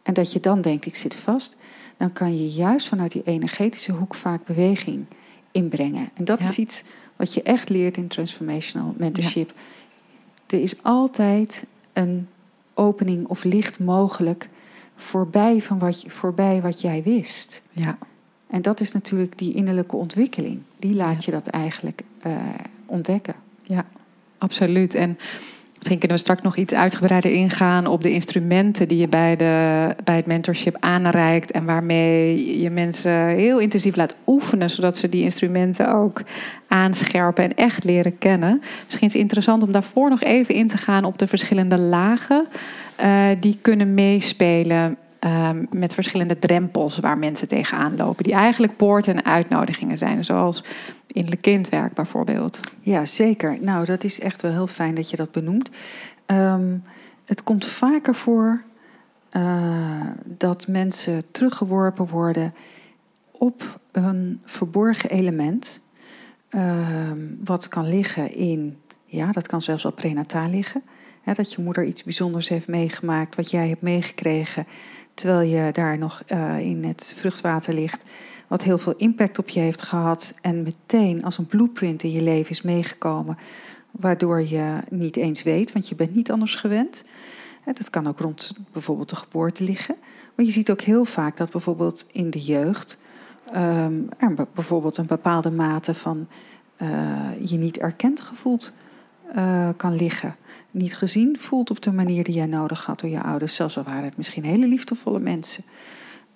[0.02, 1.56] En dat je dan denkt, ik zit vast,
[1.96, 5.04] dan kan je juist vanuit die energetische hoek vaak beweging
[5.50, 6.10] inbrengen.
[6.14, 6.48] En dat Ja.
[6.48, 6.82] is iets
[7.16, 9.52] wat je echt leert in transformational mentorship.
[10.46, 12.28] Er is altijd een
[12.74, 14.48] opening of licht mogelijk
[14.96, 17.62] voorbij, van wat, je- voorbij wat jij wist.
[17.72, 17.98] Ja,
[18.46, 20.60] En dat is natuurlijk die innerlijke ontwikkeling.
[20.78, 22.36] Die laat je dat eigenlijk eh,
[22.86, 23.34] ontdekken.
[23.62, 23.86] ja,
[24.38, 24.94] absoluut.
[24.94, 25.18] En
[25.82, 29.86] misschien kunnen we straks nog iets uitgebreider ingaan op de instrumenten die je bij, de,
[30.04, 31.50] bij het mentorship aanreikt.
[31.50, 36.22] En waarmee je mensen heel intensief laat oefenen, zodat ze die instrumenten ook
[36.68, 38.62] aanscherpen en echt leren kennen.
[38.84, 42.46] Misschien is het interessant om daarvoor nog even in te gaan op de verschillende lagen
[42.96, 44.96] eh, die kunnen meespelen.
[45.18, 48.24] ehm, met verschillende drempels waar mensen tegenaan lopen.
[48.24, 50.24] Die eigenlijk poorten en uitnodigingen zijn.
[50.24, 50.64] Zoals
[51.12, 52.58] innerlijk kindwerk bijvoorbeeld.
[52.80, 53.58] Ja, zeker.
[53.60, 55.70] Nou, dat is echt wel heel fijn dat je dat benoemt.
[56.26, 56.76] Ehm,
[57.24, 58.62] het komt vaker voor
[59.30, 62.54] eh, dat mensen teruggeworpen worden
[63.30, 65.80] op een verborgen element.
[66.48, 70.82] ehm, wat kan liggen in, ja, dat kan zelfs wel prenataal liggen.
[71.22, 74.66] Hè, dat je moeder iets bijzonders heeft meegemaakt, wat jij hebt meegekregen,
[75.14, 78.02] terwijl je daar nog eh, in het vruchtwater ligt
[78.52, 82.22] wat heel veel impact op je heeft gehad en meteen als een blueprint in je
[82.22, 83.38] leven is meegekomen,
[83.90, 87.04] waardoor je niet eens weet, want je bent niet anders gewend.
[87.64, 89.96] Dat kan ook rond bijvoorbeeld de geboorte liggen.
[90.34, 92.98] Maar je ziet ook heel vaak dat bijvoorbeeld in de jeugd
[93.52, 96.28] ehm, er bijvoorbeeld een bepaalde mate van
[96.76, 98.72] eh, je niet erkend gevoeld
[99.34, 100.36] eh, kan liggen.
[100.70, 103.54] Niet gezien voelt op de manier die jij nodig had door je ouders.
[103.54, 105.64] Zelfs al waren het misschien hele liefdevolle mensen.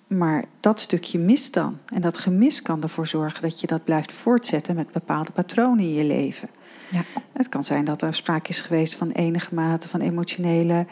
[0.07, 1.77] Maar dat stukje mist dan.
[1.85, 5.93] En dat gemis kan ervoor zorgen dat je dat blijft voortzetten met bepaalde patronen in
[5.93, 6.49] je leven.
[6.89, 7.01] Ja.
[7.33, 10.85] Het kan zijn dat er sprake is geweest van enige mate van emotionele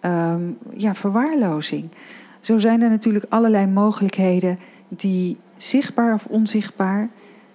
[0.00, 1.90] ehm, ja, verwaarlozing.
[2.40, 7.08] Zo zijn er natuurlijk allerlei mogelijkheden die zichtbaar of onzichtbaar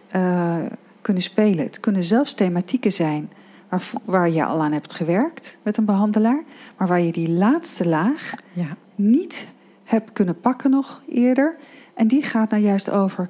[0.08, 0.58] eh,
[1.02, 1.66] kunnen spelen.
[1.66, 3.32] Het kunnen zelfs thematieken zijn
[3.70, 6.44] waar, waar je al aan hebt gewerkt met een behandelaar,
[6.78, 9.48] maar waar je die laatste laag Ja, niet
[9.90, 11.56] heb kunnen pakken nog eerder.
[11.94, 13.30] En die gaat nou juist over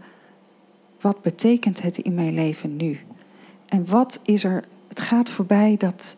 [1.01, 2.99] wat betekent het in mijn leven nu?
[3.65, 4.63] En wat is er?
[4.87, 6.17] Het gaat voorbij dat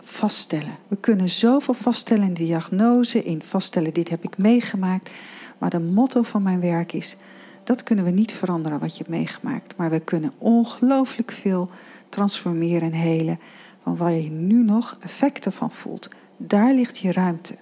[0.00, 0.76] vaststellen.
[0.88, 5.10] We kunnen zoveel vaststellen in de diagnose, in vaststellen dit heb ik meegemaakt.
[5.58, 7.16] Maar de motto van mijn werk is
[7.64, 9.76] Dat kunnen we niet veranderen wat je hebt meegemaakt.
[9.76, 11.70] Maar we kunnen ongelooflijk veel
[12.08, 13.38] transformeren en helen.
[13.82, 16.08] Van waar je nu nog effecten van voelt.
[16.36, 17.54] Daar ligt je ruimte.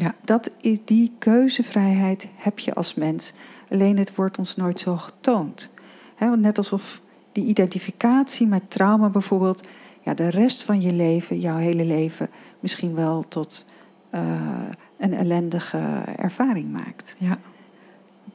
[0.00, 0.14] Ja.
[0.24, 3.32] Dat is, die keuzevrijheid heb je als mens.
[3.70, 5.72] Alleen het wordt ons nooit zo getoond.
[6.14, 7.00] He, want net alsof
[7.32, 9.66] die identificatie met trauma bijvoorbeeld...
[10.02, 12.28] Ja, de rest van je leven, jouw hele leven...
[12.60, 13.64] misschien wel tot
[14.14, 14.20] uh,
[14.98, 15.78] een ellendige
[16.16, 17.16] ervaring maakt.
[17.18, 17.38] Ja.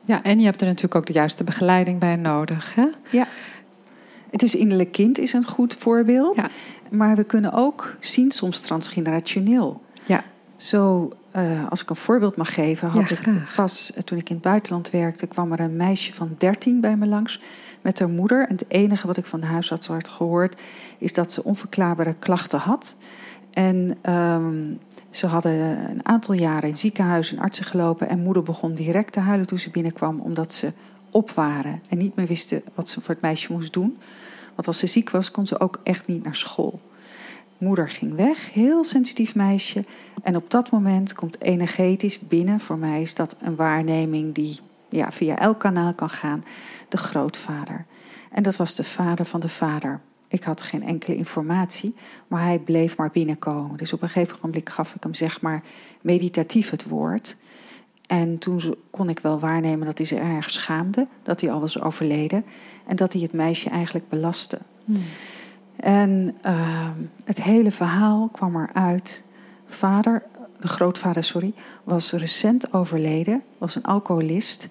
[0.03, 2.75] ja, en je hebt er natuurlijk ook de juiste begeleiding bij nodig.
[2.75, 2.87] Hè?
[3.11, 3.27] Ja.
[4.29, 6.35] Het is innerlijk kind is een goed voorbeeld.
[6.35, 6.49] Ja.
[6.91, 9.81] Maar we kunnen ook zien soms transgenerationeel.
[10.05, 10.23] Ja.
[10.55, 14.29] Zo, uh, als ik een voorbeeld mag geven, had Ja, ik pas uh, toen ik
[14.29, 17.41] in het buitenland werkte, kwam er een meisje van 13 bij me langs
[17.81, 18.47] met haar moeder.
[18.47, 20.61] En het enige wat ik van de huisarts had gehoord,
[20.97, 22.95] is dat ze onverklaarbare klachten had.
[23.53, 25.51] En um, ze hadden
[25.89, 28.09] een aantal jaren in ziekenhuizen en artsen gelopen.
[28.09, 30.73] En moeder begon direct te huilen toen ze binnenkwam, omdat ze
[31.11, 33.97] op waren en niet meer wisten wat ze voor het meisje moest doen.
[34.55, 36.79] Want als ze ziek was, kon ze ook echt niet naar school.
[37.65, 39.83] Moeder ging weg, heel sensitief meisje.
[40.23, 42.59] En op dat moment komt energetisch binnen.
[42.59, 46.43] Voor mij is dat een waarneming die ja, via elk kanaal kan gaan.
[46.89, 47.85] De grootvader.
[48.31, 49.99] En dat was de vader van de vader.
[50.27, 51.95] Ik had geen enkele informatie,
[52.27, 53.77] maar hij bleef maar binnenkomen.
[53.77, 55.63] Dus op een gegeven moment gaf ik hem zeg maar
[56.01, 57.37] meditatief het woord.
[58.07, 61.81] En toen kon ik wel waarnemen dat hij zich erg schaamde, dat hij al was
[61.81, 62.45] overleden
[62.87, 64.59] en dat hij het meisje eigenlijk belastte.
[64.85, 65.01] Hmm.
[65.75, 66.89] En uh,
[67.23, 69.23] het hele verhaal kwam eruit.
[69.65, 70.23] Vader,
[70.59, 74.69] de grootvader, sorry, was recent overleden, was een alcoholist.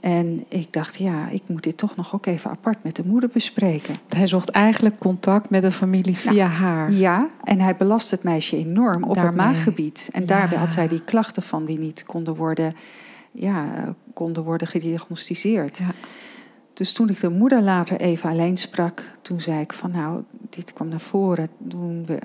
[0.00, 3.30] En ik dacht, ja, ik moet dit toch nog ook even apart met de moeder
[3.32, 3.94] bespreken.
[4.08, 6.46] Hij zocht eigenlijk contact met de familie via Ja.
[6.46, 6.92] haar.
[6.92, 9.46] Ja, en hij belast het meisje enorm op het Daarmee.
[9.46, 10.08] maaggebied.
[10.12, 10.62] En daarbij Ja.
[10.64, 12.74] had zij die klachten van die niet konden worden,
[13.32, 13.64] ja,
[14.14, 15.78] konden worden gediagnosticeerd.
[15.78, 15.86] Ja.
[16.74, 20.72] Dus toen ik de moeder later even alleen sprak, toen zei ik van nou, dit
[20.72, 21.48] kwam naar voren.
[21.68, 22.18] Toen we,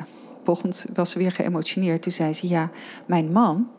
[0.93, 2.01] was ze weer geëmotioneerd.
[2.01, 2.69] Toen zei ze ja,
[3.05, 3.69] mijn man,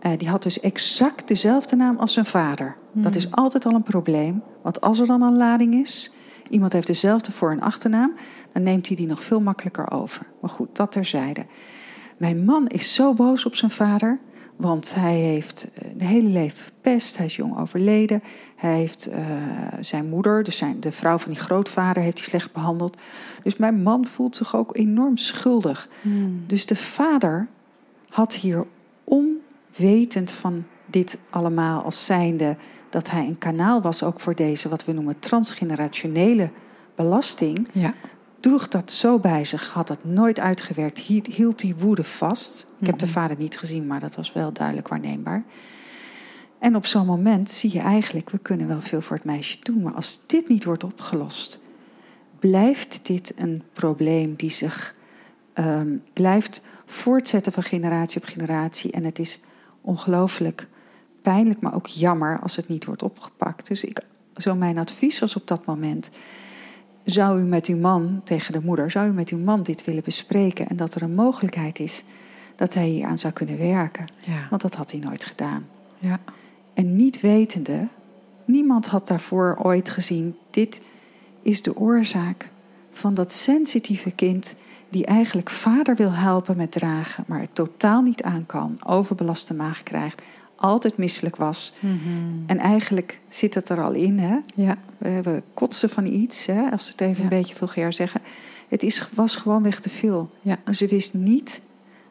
[0.00, 2.76] eh, die had dus exact dezelfde naam als zijn vader.
[2.92, 4.42] Dat is altijd al een probleem.
[4.62, 6.12] Want als er dan een lading is,
[6.50, 8.14] iemand heeft dezelfde voor- en achternaam,
[8.52, 10.26] dan neemt hij die nog veel makkelijker over.
[10.40, 11.46] Maar goed, dat terzijde.
[12.16, 14.18] Mijn man is zo boos op zijn vader,
[14.58, 17.16] want hij heeft eh, een hele leven verpest.
[17.16, 18.22] Hij is jong overleden.
[18.56, 19.22] Hij heeft eh,
[19.80, 22.96] zijn moeder, dus zijn, de vrouw van die grootvader, heeft hij slecht behandeld.
[23.42, 25.88] Dus mijn man voelt zich ook enorm schuldig.
[26.02, 26.42] Hmm.
[26.46, 27.48] Dus de vader
[28.08, 28.66] had hier
[29.04, 32.56] onwetend van dit allemaal als zijnde
[32.90, 36.50] dat hij een kanaal was ook voor deze wat we noemen transgenerationele
[36.94, 37.94] belasting, Ja.
[38.40, 42.66] Droeg dat zo bij zich, had dat nooit uitgewerkt, hield, die woede vast.
[42.80, 43.14] Ik heb de Mhm.
[43.14, 45.44] vader niet gezien, maar dat was wel duidelijk waarneembaar.
[46.58, 49.82] En op zo'n moment zie je eigenlijk, we kunnen wel veel voor het meisje doen,
[49.82, 51.60] maar als dit niet wordt opgelost,
[52.38, 54.94] blijft dit een probleem die zich
[55.52, 58.90] ehm, blijft voortzetten van generatie op generatie.
[58.90, 59.40] En het is
[59.80, 60.68] ongelooflijk
[61.22, 63.68] pijnlijk, maar ook jammer als het niet wordt opgepakt.
[63.68, 64.00] Dus ik,
[64.36, 66.10] zo mijn advies was op dat moment.
[67.10, 70.02] Zou u met uw man, tegen de moeder, zou u met uw man dit willen
[70.04, 70.68] bespreken?
[70.68, 72.04] En dat er een mogelijkheid is
[72.56, 74.04] dat hij hier aan zou kunnen werken.
[74.20, 74.46] Ja.
[74.50, 75.66] Want dat had hij nooit gedaan.
[75.98, 76.20] Ja.
[76.74, 77.88] En niet wetende,
[78.44, 80.80] niemand had daarvoor ooit gezien, dit
[81.42, 82.50] is de oorzaak
[82.90, 84.54] van dat sensitieve kind
[84.88, 89.82] die eigenlijk vader wil helpen met dragen, maar het totaal niet aan kan, overbelaste maag
[89.82, 90.22] krijgt,
[90.60, 91.72] altijd misselijk was.
[91.80, 91.96] Mhm.
[92.46, 94.36] En eigenlijk zit het er al in, hè?
[94.54, 94.76] Ja.
[94.98, 96.70] We hebben kotsen van iets, hè?
[96.70, 97.22] als het even Ja.
[97.22, 98.20] een beetje vulgair zeggen.
[98.68, 100.30] Het is, was gewoonweg te veel.
[100.40, 100.56] Ja.
[100.64, 101.60] Maar ze wist niet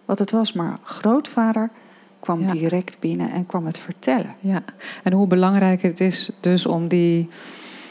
[0.06, 1.70] wat het was, maar grootvader
[2.20, 4.36] kwam direct binnen en kwam het vertellen.
[4.40, 4.64] Ja,
[5.04, 7.30] en hoe belangrijk het is dus om die,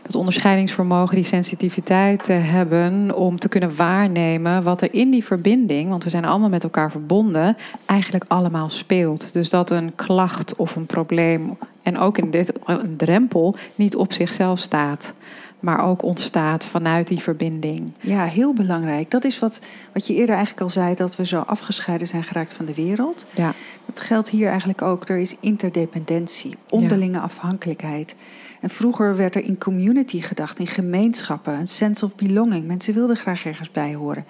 [0.07, 5.89] dat onderscheidingsvermogen, die sensitiviteit te hebben, om te kunnen waarnemen wat er in die verbinding,
[5.89, 9.33] want we zijn allemaal met elkaar verbonden, eigenlijk allemaal speelt.
[9.33, 14.13] Dus dat een klacht of een probleem, en ook in dit een drempel, niet op
[14.13, 15.13] zichzelf staat,
[15.61, 17.93] maar ook ontstaat vanuit die verbinding.
[18.01, 19.11] Ja, heel belangrijk.
[19.11, 19.61] Dat is wat,
[19.93, 23.27] wat je eerder eigenlijk al zei, dat we zo afgescheiden zijn geraakt van de wereld.
[23.35, 23.53] Ja,
[23.87, 25.09] Dat geldt hier eigenlijk ook.
[25.09, 28.15] Er is interdependentie, onderlinge afhankelijkheid.
[28.61, 32.67] En vroeger werd er in community gedacht, in gemeenschappen, een sense of belonging.
[32.67, 34.25] Mensen wilden graag ergens bij horen.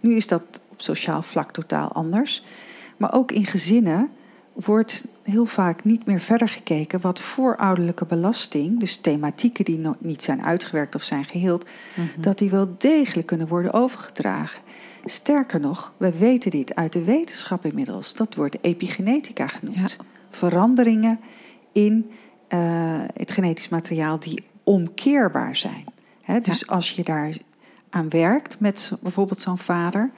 [0.00, 2.44] Nu is dat op sociaal vlak totaal anders.
[2.96, 4.10] Maar ook in gezinnen
[4.52, 10.22] wordt heel vaak niet meer verder gekeken wat voorouderlijke belasting, dus thematieken die nog niet
[10.22, 11.66] zijn uitgewerkt of zijn geheeld,
[12.18, 14.60] dat die wel degelijk kunnen worden overgedragen.
[15.04, 18.14] Sterker nog, we weten dit uit de wetenschap inmiddels.
[18.14, 19.96] Dat wordt epigenetica genoemd.
[19.98, 20.04] Ja.
[20.30, 21.20] Veranderingen
[21.72, 22.10] in
[22.54, 25.84] uh, het genetisch materiaal die omkeerbaar zijn.
[26.42, 27.36] Dus als je daar
[27.90, 30.10] aan werkt met bijvoorbeeld zo'n vader,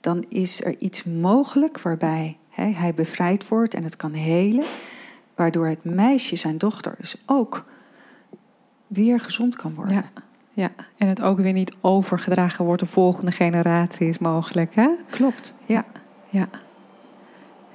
[0.00, 4.64] dan is er iets mogelijk waarbij hij bevrijd wordt en het kan helen,
[5.34, 7.64] waardoor het meisje, zijn dochter, dus ook
[8.86, 9.94] weer gezond kan worden.
[9.94, 10.22] Ja.
[10.56, 14.88] Ja, en het ook weer niet overgedragen wordt de volgende generatie is mogelijk, hè?
[15.10, 15.84] Klopt, ja.
[16.30, 16.48] Ja.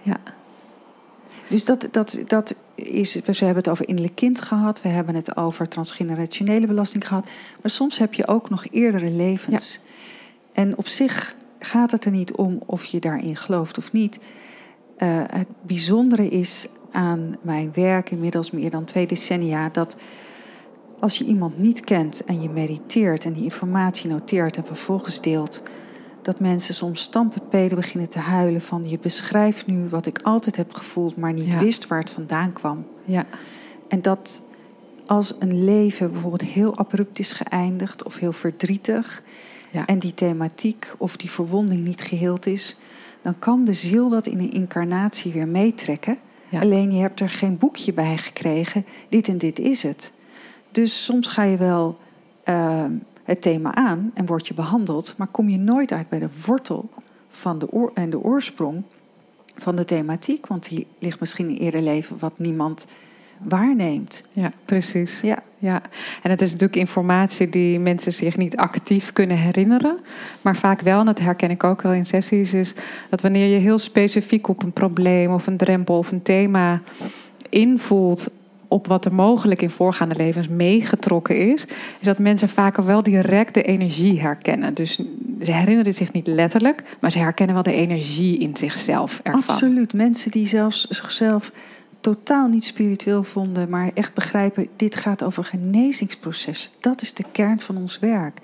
[0.01, 0.17] Ja.
[1.49, 5.37] Dus dat, dat, dat is, we hebben het over innerlijk kind gehad, we hebben het
[5.37, 7.25] over transgenerationele belasting gehad,
[7.61, 9.81] maar soms heb je ook nog eerdere levens.
[10.53, 14.19] En op zich gaat het er niet om of je daarin gelooft of niet.
[14.97, 19.95] Uh, het bijzondere is aan mijn werk, inmiddels meer dan twee decennia, dat
[20.99, 25.61] als je iemand niet kent en je mediteert en die informatie noteert en vervolgens deelt,
[26.21, 30.73] dat mensen soms standtepeden beginnen te huilen van je beschrijft nu wat ik altijd heb
[30.73, 32.85] gevoeld, maar niet wist waar het vandaan kwam.
[33.03, 33.25] Ja.
[33.87, 34.41] En dat
[35.05, 39.23] als een leven bijvoorbeeld heel abrupt is geëindigd of heel verdrietig
[39.71, 39.85] ja.
[39.85, 42.77] en die thematiek of die verwonding niet geheeld is,
[43.21, 46.17] dan kan de ziel dat in een incarnatie weer meetrekken.
[46.51, 50.13] Alleen je hebt er geen boekje bij gekregen, dit en dit is het.
[50.71, 51.97] Dus soms ga je wel
[52.45, 52.85] uh,
[53.29, 56.89] het thema aan en word je behandeld, maar kom je nooit uit bij de wortel
[57.29, 58.83] van de oor en de oorsprong
[59.55, 62.87] van de thematiek, want die ligt misschien in eerder leven wat niemand
[63.37, 64.23] waarneemt.
[64.31, 65.21] Ja, precies.
[65.21, 65.43] Ja.
[65.61, 65.81] Ja,
[66.23, 69.99] en het is natuurlijk informatie die mensen zich niet actief kunnen herinneren.
[70.41, 72.73] Maar vaak wel, en dat herken ik ook wel in sessies, is
[73.09, 76.81] dat wanneer je heel specifiek op een probleem of een drempel of een thema
[77.49, 78.29] invoelt
[78.69, 81.65] op wat er mogelijk in voorgaande levens meegetrokken is,
[81.99, 84.73] is dat mensen vaak wel direct de energie herkennen.
[84.73, 84.99] Dus
[85.41, 89.43] ze herinneren zich niet letterlijk, maar ze herkennen wel de energie in zichzelf ervan.
[89.47, 89.93] Absoluut.
[89.93, 91.51] Mensen die zelfs zichzelf
[92.01, 96.71] totaal niet spiritueel vonden, maar echt begrijpen, dit gaat over genezingsprocessen.
[96.79, 98.39] Dat is de kern van ons werk.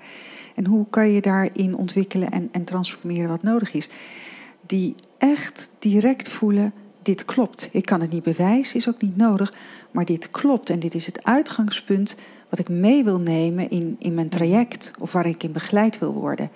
[0.54, 3.88] En hoe kan je daarin ontwikkelen en, en transformeren wat nodig is?
[4.66, 6.72] Die echt direct voelen,
[7.06, 7.68] dit klopt.
[7.72, 9.54] Ik kan het niet bewijzen, is ook niet nodig,
[9.90, 12.16] maar dit klopt en dit is het uitgangspunt
[12.48, 16.12] wat ik mee wil nemen in, in mijn traject of waar ik in begeleid wil
[16.12, 16.50] worden.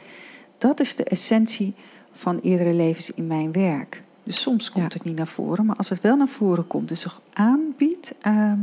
[0.59, 1.75] Dat is de essentie
[2.13, 4.03] van eerdere levens in mijn werk.
[4.23, 7.01] Dus soms komt het niet naar voren, maar als het wel naar voren komt, dus
[7.01, 8.59] zich aanbiedt, ehm,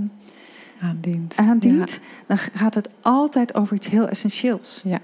[0.82, 4.82] aandient, aandient dan gaat het altijd over iets heel essentieels.
[4.86, 5.02] Ja.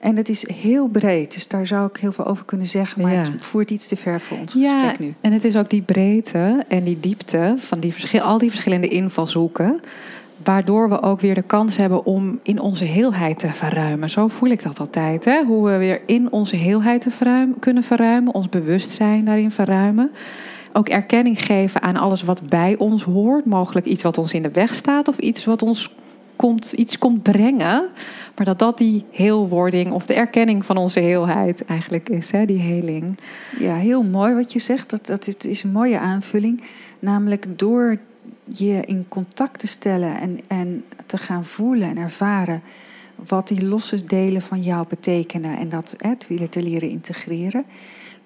[0.00, 3.12] En het is heel breed, dus daar zou ik heel veel over kunnen zeggen, maar
[3.12, 5.14] het voert iets te ver voor ons ja, gesprek nu.
[5.20, 8.88] En het is ook die breedte en die diepte van die verschil, al die verschillende
[8.88, 9.80] invalshoeken,
[10.44, 14.10] waardoor we ook weer de kans hebben om in onze heelheid te verruimen.
[14.10, 15.24] Zo voel ik dat altijd.
[15.24, 15.44] Hè?
[15.44, 20.10] Hoe we weer in onze heelheid te verruimen, kunnen verruimen, ons bewustzijn daarin verruimen.
[20.72, 23.44] Ook erkenning geven aan alles wat bij ons hoort.
[23.44, 25.94] Mogelijk iets wat ons in de weg staat of iets wat ons
[26.40, 27.88] komt, iets komt brengen.
[28.36, 32.58] Maar dat dat die heelwording of de erkenning van onze heelheid eigenlijk is, hè, die
[32.58, 33.18] heling.
[33.58, 34.90] Ja, heel mooi wat je zegt.
[34.90, 36.62] Dat, dat is een mooie aanvulling.
[36.98, 37.98] Namelijk door
[38.44, 42.62] je in contact te stellen en, en te gaan voelen en ervaren
[43.26, 47.64] wat die losse delen van jou betekenen en dat het willen te leren integreren,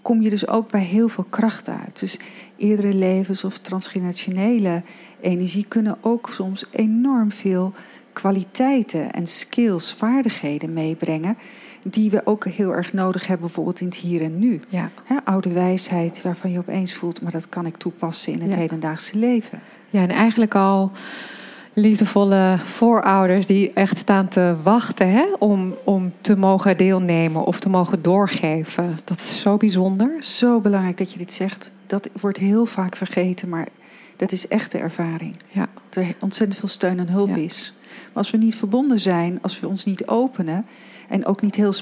[0.03, 2.01] kom je dus ook bij heel veel kracht uit.
[2.01, 2.19] Dus
[2.57, 4.83] eerdere levens of transgenerationele
[5.21, 7.73] energie kunnen ook soms enorm veel
[8.15, 11.37] kwaliteiten en skills, vaardigheden meebrengen.
[11.83, 14.61] Die we ook heel erg nodig hebben, bijvoorbeeld in het hier en nu.
[14.69, 14.91] Ja.
[15.25, 19.61] oude wijsheid waarvan je opeens voelt, maar dat kan ik toepassen in het hedendaagse leven.
[19.91, 20.93] Ja, en eigenlijk al
[21.75, 27.69] liefdevolle voorouders die echt staan te wachten hè, om, om te mogen deelnemen of te
[27.69, 28.99] mogen doorgeven.
[29.05, 30.23] Dat is zo bijzonder.
[30.23, 31.71] Zo belangrijk dat je dit zegt.
[31.87, 33.69] Dat wordt heel vaak vergeten, maar
[34.17, 35.37] dat is echt de ervaring.
[35.49, 35.69] Ja.
[35.89, 37.75] Dat er ontzettend veel steun en hulp is.
[38.15, 40.67] Als we niet verbonden zijn, als we ons niet openen
[41.09, 41.73] en ook niet heel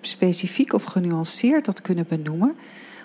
[0.00, 2.54] specifiek of genuanceerd dat kunnen benoemen.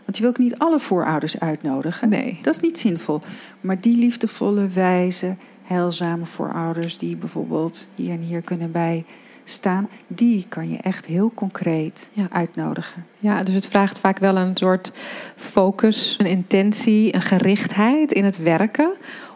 [0.06, 2.10] Want je wil ook niet alle voorouders uitnodigen.
[2.10, 2.40] Nee.
[2.42, 3.22] Dat is niet zinvol.
[3.62, 9.06] Maar die liefdevolle, wijze, heilzame voorouders die bijvoorbeeld hier en hier kunnen bij
[9.44, 13.06] staan, die kan je echt heel concreet uitnodigen.
[13.20, 14.92] Ja, dus het vraagt vaak wel een soort
[15.36, 18.92] focus, een intentie, een gerichtheid in het werken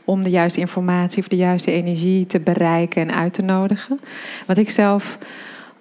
[0.05, 3.99] om de juiste informatie of de juiste energie te bereiken en uit te nodigen.
[4.47, 5.17] Wat ik zelf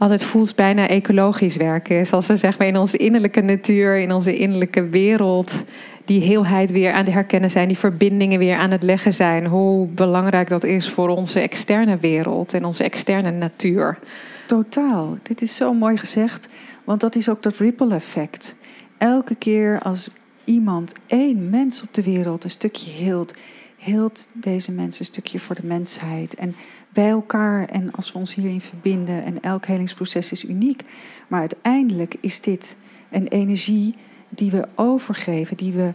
[0.01, 2.13] altijd voelt bijna ecologisch werken is.
[2.13, 5.63] Als we in onze innerlijke natuur, in onze innerlijke wereld,
[6.05, 9.47] die heelheid weer aan het herkennen zijn, die verbindingen weer aan het leggen zijn.
[9.47, 13.99] Hoe belangrijk dat is voor onze externe wereld en onze externe natuur.
[14.47, 15.19] Totaal.
[15.23, 16.49] Dit is zo mooi gezegd,
[16.85, 18.55] want dat is ook dat ripple effect.
[18.99, 20.09] Elke keer als
[20.45, 23.35] iemand, één mens op de wereld een stukje hield,
[23.81, 26.35] heelt deze mensen een stukje voor de mensheid.
[26.35, 26.55] En
[26.93, 29.25] bij elkaar en als we ons hierin verbinden.
[29.25, 30.83] En elk helingsproces is uniek.
[31.29, 32.77] Maar uiteindelijk is dit
[33.11, 33.95] een energie
[34.29, 35.93] die we overgeven, die we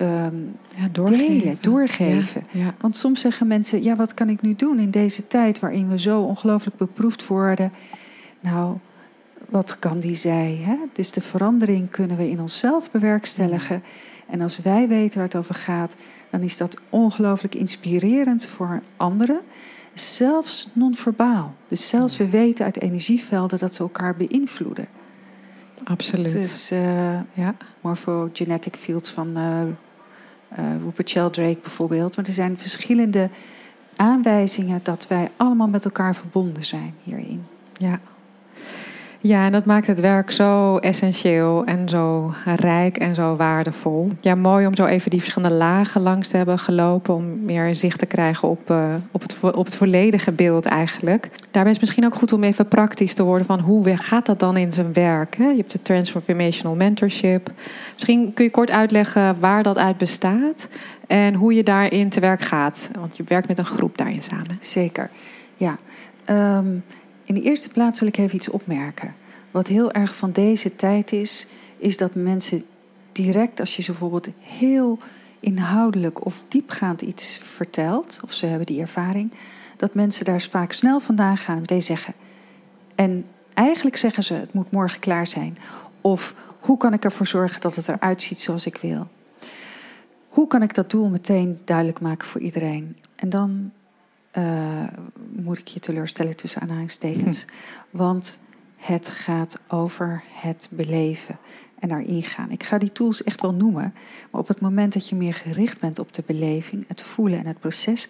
[0.00, 1.38] um, ja, doorgeven.
[1.38, 2.42] delen, doorgeven.
[2.50, 5.88] Ja, Want soms zeggen mensen: ja, wat kan ik nu doen in deze tijd waarin
[5.88, 7.72] we zo ongelooflijk beproefd worden?
[8.40, 8.76] Nou,
[9.48, 10.62] wat kan die zei?
[10.62, 10.76] Hè?
[10.92, 13.82] Dus de verandering kunnen we in onszelf bewerkstelligen.
[14.32, 15.94] En als wij weten waar het over gaat,
[16.30, 19.40] dan is dat ongelooflijk inspirerend voor anderen.
[19.94, 21.54] Zelfs non-verbaal.
[21.68, 24.86] Dus zelfs we weten uit energievelden dat ze elkaar beïnvloeden.
[25.84, 26.32] Absoluut.
[26.32, 27.54] Dus uh, ja.
[27.80, 29.60] morphogenetic fields van uh,
[30.58, 32.14] uh, Rupert Sheldrake bijvoorbeeld.
[32.14, 33.30] Want er zijn verschillende
[33.96, 37.44] aanwijzingen dat wij allemaal met elkaar verbonden zijn hierin.
[37.76, 38.00] Ja.
[39.24, 44.10] Ja, en dat maakt het werk zo essentieel en zo rijk en zo waardevol.
[44.20, 47.14] Ja, mooi om zo even die verschillende lagen langs te hebben gelopen.
[47.14, 51.28] Om meer zicht te krijgen op, uh, op, het, op het volledige beeld eigenlijk.
[51.50, 54.40] Daarbij is het misschien ook goed om even praktisch te worden van hoe gaat dat
[54.40, 55.36] dan in zijn werk?
[55.36, 55.48] Hè?
[55.48, 57.50] Je hebt de Transformational Mentorship.
[57.92, 60.68] Misschien kun je kort uitleggen waar dat uit bestaat
[61.06, 62.90] en hoe je daarin te werk gaat.
[62.98, 64.58] Want je werkt met een groep daarin samen.
[64.60, 65.10] Zeker,
[65.56, 65.78] ja.
[66.30, 66.82] Um
[67.24, 69.14] in de eerste plaats wil ik even iets opmerken.
[69.50, 71.46] Wat heel erg van deze tijd is,
[71.78, 72.64] is dat mensen
[73.12, 74.98] direct, als je ze bijvoorbeeld heel
[75.40, 79.32] inhoudelijk of diepgaand iets vertelt, of ze hebben die ervaring,
[79.76, 82.14] dat mensen daar vaak snel vandaan gaan en meteen zeggen.
[82.94, 85.56] En eigenlijk zeggen ze: het moet morgen klaar zijn.
[86.00, 89.08] Of hoe kan ik ervoor zorgen dat het eruit ziet zoals ik wil?
[90.28, 92.96] Hoe kan ik dat doel meteen duidelijk maken voor iedereen?
[93.16, 93.72] En dan
[94.38, 94.84] uh,
[95.32, 97.44] moet ik je teleurstellen tussen aanhalingstekens.
[97.44, 97.96] Hm.
[97.96, 98.38] Want
[98.76, 101.38] het gaat over het beleven
[101.78, 102.50] en daarin gaan.
[102.50, 103.94] Ik ga die tools echt wel noemen,
[104.30, 107.46] maar op het moment dat je meer gericht bent op de beleving, het voelen en
[107.46, 108.08] het proces,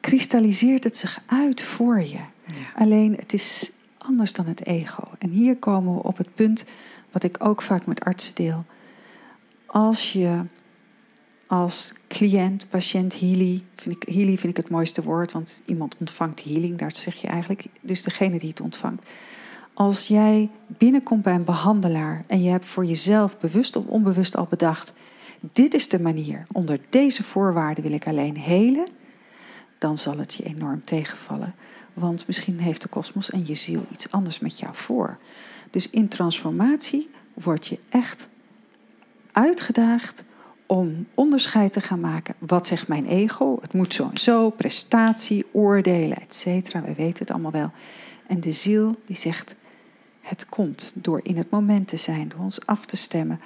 [0.00, 2.20] kristalliseert het zich uit voor je.
[2.74, 5.02] Alleen het is anders dan het ego.
[5.18, 6.64] En hier komen we op het punt
[7.10, 8.64] wat ik ook vaak met artsen deel.
[9.66, 10.44] Als je
[11.52, 13.62] als cliënt, patiënt, healy.
[13.76, 17.26] Vind ik, healy vind ik het mooiste woord, want iemand ontvangt healing, daar zeg je
[17.26, 17.64] eigenlijk.
[17.80, 19.08] Dus degene die het ontvangt.
[19.74, 24.46] Als jij binnenkomt bij een behandelaar en je hebt voor jezelf bewust of onbewust al
[24.50, 24.92] bedacht:
[25.52, 28.88] dit is de manier, onder deze voorwaarden wil ik alleen helen,
[29.78, 31.54] dan zal het je enorm tegenvallen.
[31.94, 35.18] Want misschien heeft de kosmos en je ziel iets anders met jou voor.
[35.70, 38.28] Dus in transformatie word je echt
[39.32, 40.24] uitgedaagd
[40.72, 42.34] om onderscheid te gaan maken.
[42.38, 43.58] Wat zegt mijn ego?
[43.60, 46.82] Het moet zo en zo, prestatie, oordelen, et cetera.
[46.82, 47.70] We weten het allemaal wel.
[48.26, 49.54] En de ziel die zegt,
[50.20, 53.40] het komt door in het moment te zijn, door ons af te stemmen,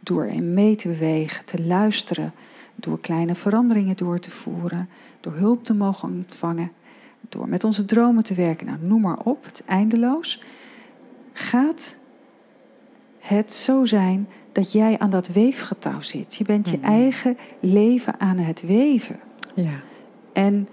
[0.00, 2.32] door in mee te bewegen, te luisteren,
[2.74, 4.88] door kleine veranderingen door te voeren,
[5.20, 6.72] door hulp te mogen ontvangen,
[7.28, 8.66] door met onze dromen te werken.
[8.66, 10.42] Nou, noem maar op, het eindeloos.
[11.32, 11.96] Gaat
[13.18, 16.34] het zo zijn dat jij aan dat weefgetouw zit.
[16.34, 16.90] Je bent je mhm.
[16.90, 19.20] eigen leven aan het weven.
[19.54, 19.80] Ja.
[20.32, 20.68] En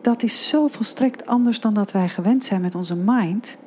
[0.00, 3.58] dat is zo volstrekt anders dan dat wij gewend zijn met onze mind.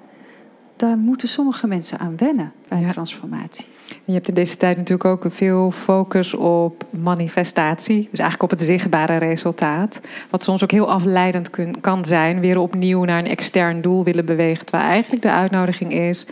[0.75, 2.87] Daar moeten sommige mensen aan wennen bij ja.
[2.87, 3.65] transformatie.
[4.05, 8.07] Je hebt in deze tijd natuurlijk ook veel focus op manifestatie.
[8.11, 9.99] Dus eigenlijk op het zichtbare resultaat.
[10.29, 11.49] Wat soms ook heel afleidend
[11.81, 12.39] kan zijn.
[12.39, 14.65] Weer opnieuw naar een extern doel willen bewegen.
[14.65, 16.25] Terwijl eigenlijk de uitnodiging is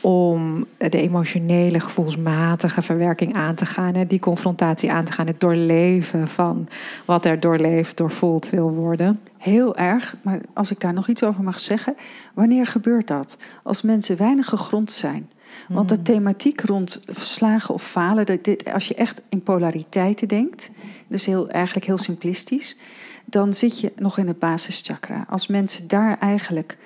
[0.00, 3.94] om de emotionele, gevoelsmatige verwerking aan te gaan.
[3.94, 5.26] Hè, die confrontatie aan te gaan.
[5.26, 6.68] Het doorleven van
[7.04, 9.20] wat er doorleefd, doorvoeld wil worden.
[9.38, 11.96] Heel erg, maar als ik daar nog iets over mag zeggen.
[12.34, 13.36] Wanneer gebeurt dat?
[13.62, 15.30] Als mensen weinig gegrond zijn.
[15.68, 16.04] Want de hmm.
[16.04, 20.70] thematiek rond slagen of falen, dat dit, als je echt in polariteiten denkt,
[21.06, 22.76] dus heel, eigenlijk heel simplistisch,
[23.24, 25.26] dan zit je nog in het basischakra.
[25.28, 26.76] Als mensen daar eigenlijk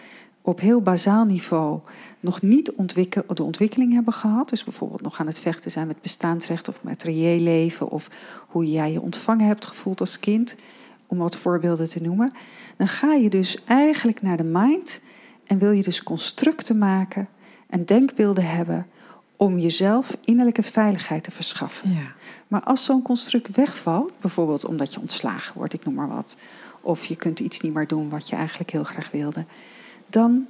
[0.43, 1.81] op heel bazaal niveau
[2.21, 6.01] nog niet ontwikkel, de ontwikkeling hebben gehad, dus bijvoorbeeld nog aan het vechten zijn met
[6.01, 8.09] bestaansrecht of met reëel leven, of
[8.49, 10.55] hoe jij je ontvangen hebt gevoeld als kind,
[11.07, 12.33] om wat voorbeelden te noemen,
[12.77, 15.01] dan ga je dus eigenlijk naar de mind
[15.47, 17.29] en wil je dus constructen maken
[17.67, 18.87] en denkbeelden hebben
[19.37, 21.93] om jezelf innerlijke veiligheid te verschaffen.
[21.93, 22.13] Ja.
[22.49, 26.37] Maar als zo'n construct wegvalt, bijvoorbeeld omdat je ontslagen wordt, ik noem maar wat,
[26.81, 29.45] of je kunt iets niet meer doen wat je eigenlijk heel graag wilde,
[30.13, 30.47] dan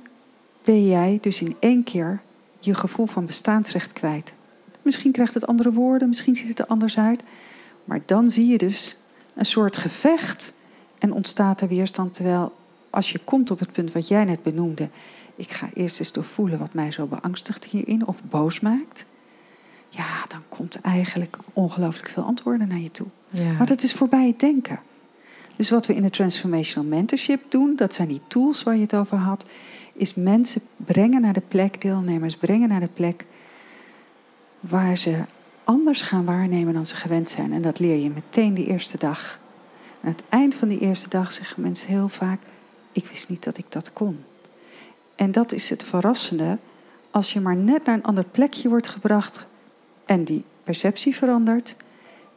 [0.64, 2.20] ben jij dus in één keer
[2.58, 4.32] je gevoel van bestaansrecht kwijt.
[4.82, 7.22] Misschien krijgt het andere woorden, misschien ziet het er anders uit.
[7.84, 8.96] Maar dan zie je dus
[9.34, 10.54] een soort gevecht
[10.98, 12.12] en ontstaat er weerstand.
[12.12, 12.52] Terwijl
[12.90, 14.88] als je komt op het punt wat jij net benoemde,
[15.36, 19.04] ik ga eerst eens doorvoelen wat mij zo beangstigt hierin of boos maakt.
[19.88, 23.06] Ja, dan komt eigenlijk ongelooflijk veel antwoorden naar je toe.
[23.30, 23.52] Ja.
[23.52, 24.80] Maar dat is voorbij het denken.
[25.56, 28.94] Dus wat we in de Transformational Mentorship doen, dat zijn die tools waar je het
[28.94, 29.44] over had,
[29.92, 33.26] is mensen brengen naar de plek, deelnemers brengen naar de plek
[34.60, 35.24] waar ze
[35.64, 37.52] anders gaan waarnemen dan ze gewend zijn.
[37.52, 39.40] En dat leer je meteen de eerste dag.
[40.02, 42.40] aan het eind van die eerste dag zeggen mensen heel vaak:
[42.92, 44.24] Ik wist niet dat ik dat kon.
[45.14, 46.58] En dat is het verrassende.
[47.10, 49.46] Als je maar net naar een ander plekje wordt gebracht
[50.04, 51.76] en die perceptie verandert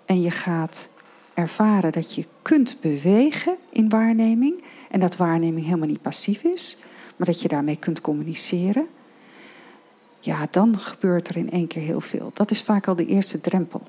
[0.06, 0.90] en je gaat
[1.36, 6.78] ervaren dat je kunt bewegen in waarneming en dat waarneming helemaal niet passief is,
[7.16, 8.88] maar dat je daarmee kunt communiceren,
[10.20, 12.32] ja, dan gebeurt er in één keer heel veel.
[12.34, 13.82] Dat is vaak al de eerste drempel.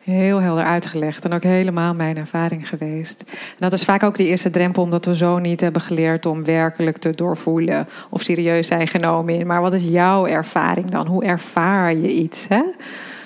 [0.00, 3.22] Heel helder uitgelegd en ook helemaal mijn ervaring geweest.
[3.30, 6.44] En dat is vaak ook de eerste drempel, omdat we zo niet hebben geleerd om
[6.44, 9.46] werkelijk te doorvoelen of serieus zijn genomen in.
[9.46, 11.06] Maar wat is jouw ervaring dan?
[11.06, 12.48] Hoe ervaar je iets?
[12.48, 12.62] Hè?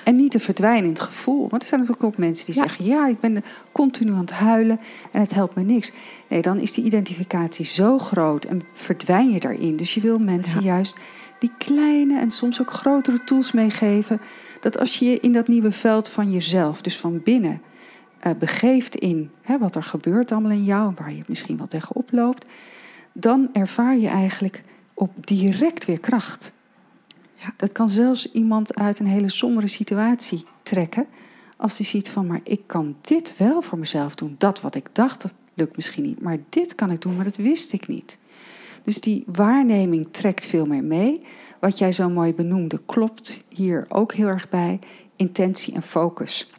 [0.08, 1.48] En niet te verdwijnen in het gevoel.
[1.48, 2.60] Want er zijn natuurlijk ook mensen die Ja.
[2.62, 4.80] zeggen: Ja, ik ben continu aan het huilen
[5.12, 5.92] en het helpt me niks.
[6.28, 9.76] Nee, dan is die identificatie zo groot en verdwijn je daarin.
[9.76, 10.66] Dus je wil mensen Ja.
[10.66, 10.96] juist
[11.38, 14.20] die kleine en soms ook grotere tools meegeven.
[14.60, 17.62] Dat als je je in dat nieuwe veld van jezelf, dus van binnen,
[18.20, 22.08] eh, begeeft in hè, wat er gebeurt allemaal in jou, waar je misschien wel tegenop
[22.12, 22.46] loopt,
[23.12, 24.62] dan ervaar je eigenlijk
[24.94, 26.52] op direct weer kracht.
[27.38, 27.52] Ja.
[27.56, 31.06] Dat kan zelfs iemand uit een hele sombere situatie trekken.
[31.56, 34.34] Als hij ziet van, maar ik kan dit wel voor mezelf doen.
[34.38, 36.20] Dat wat ik dacht, dat lukt misschien niet.
[36.20, 38.18] Maar dit kan ik doen, maar dat wist ik niet.
[38.84, 41.20] Dus die waarneming trekt veel meer mee.
[41.60, 44.78] Wat jij zo mooi benoemde, klopt hier ook heel erg bij.
[45.16, 46.50] Intentie en focus.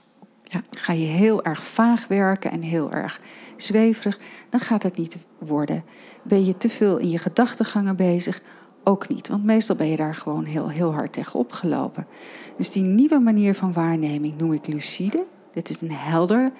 [0.43, 0.61] Ja.
[0.71, 3.21] Ga je heel erg vaag werken en heel erg
[3.57, 4.19] zweverig,
[4.49, 5.83] dan gaat het niet worden.
[6.21, 8.41] Ben je te veel in je gedachtegangen bezig,
[8.89, 9.27] ook niet.
[9.27, 12.07] Want meestal ben je daar gewoon heel, heel hard tegen opgelopen.
[12.57, 15.25] Dus die nieuwe manier van waarneming noem ik lucide.
[15.53, 16.51] Dit is een heldere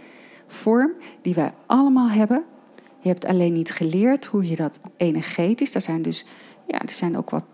[0.47, 2.43] vorm die wij allemaal hebben.
[2.99, 5.75] Je hebt alleen niet geleerd hoe je dat energetisch.
[5.75, 6.25] Er zijn dus,
[6.67, 7.45] ja, er zijn ook wat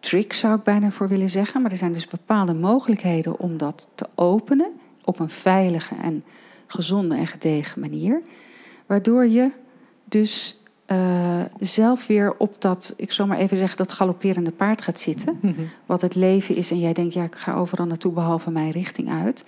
[0.00, 1.62] tricks, zou ik bijna voor willen zeggen.
[1.62, 4.70] Maar er zijn dus bepaalde mogelijkheden om dat te openen
[5.04, 6.24] op een veilige en
[6.66, 8.22] gezonde en gedegen manier.
[8.86, 9.50] Waardoor je
[10.04, 10.57] dus
[10.88, 15.40] eh, zelf weer op dat, ik zal maar even zeggen, dat galopperende paard gaat zitten.
[15.86, 16.70] Wat het leven is.
[16.70, 19.44] En jij denkt, ja, ik ga overal naartoe behalve mijn richting uit.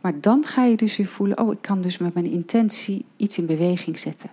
[0.00, 3.38] Maar dan ga je dus weer voelen, oh, ik kan dus met mijn intentie iets
[3.38, 4.30] in beweging zetten.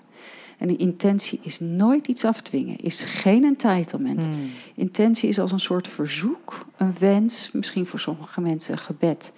[0.58, 4.26] En een intentie is nooit iets afdwingen, is geen entitlement.
[4.26, 4.50] Hmm.
[4.76, 9.34] Intentie is als een soort verzoek, een wens, misschien voor sommige mensen een gebed.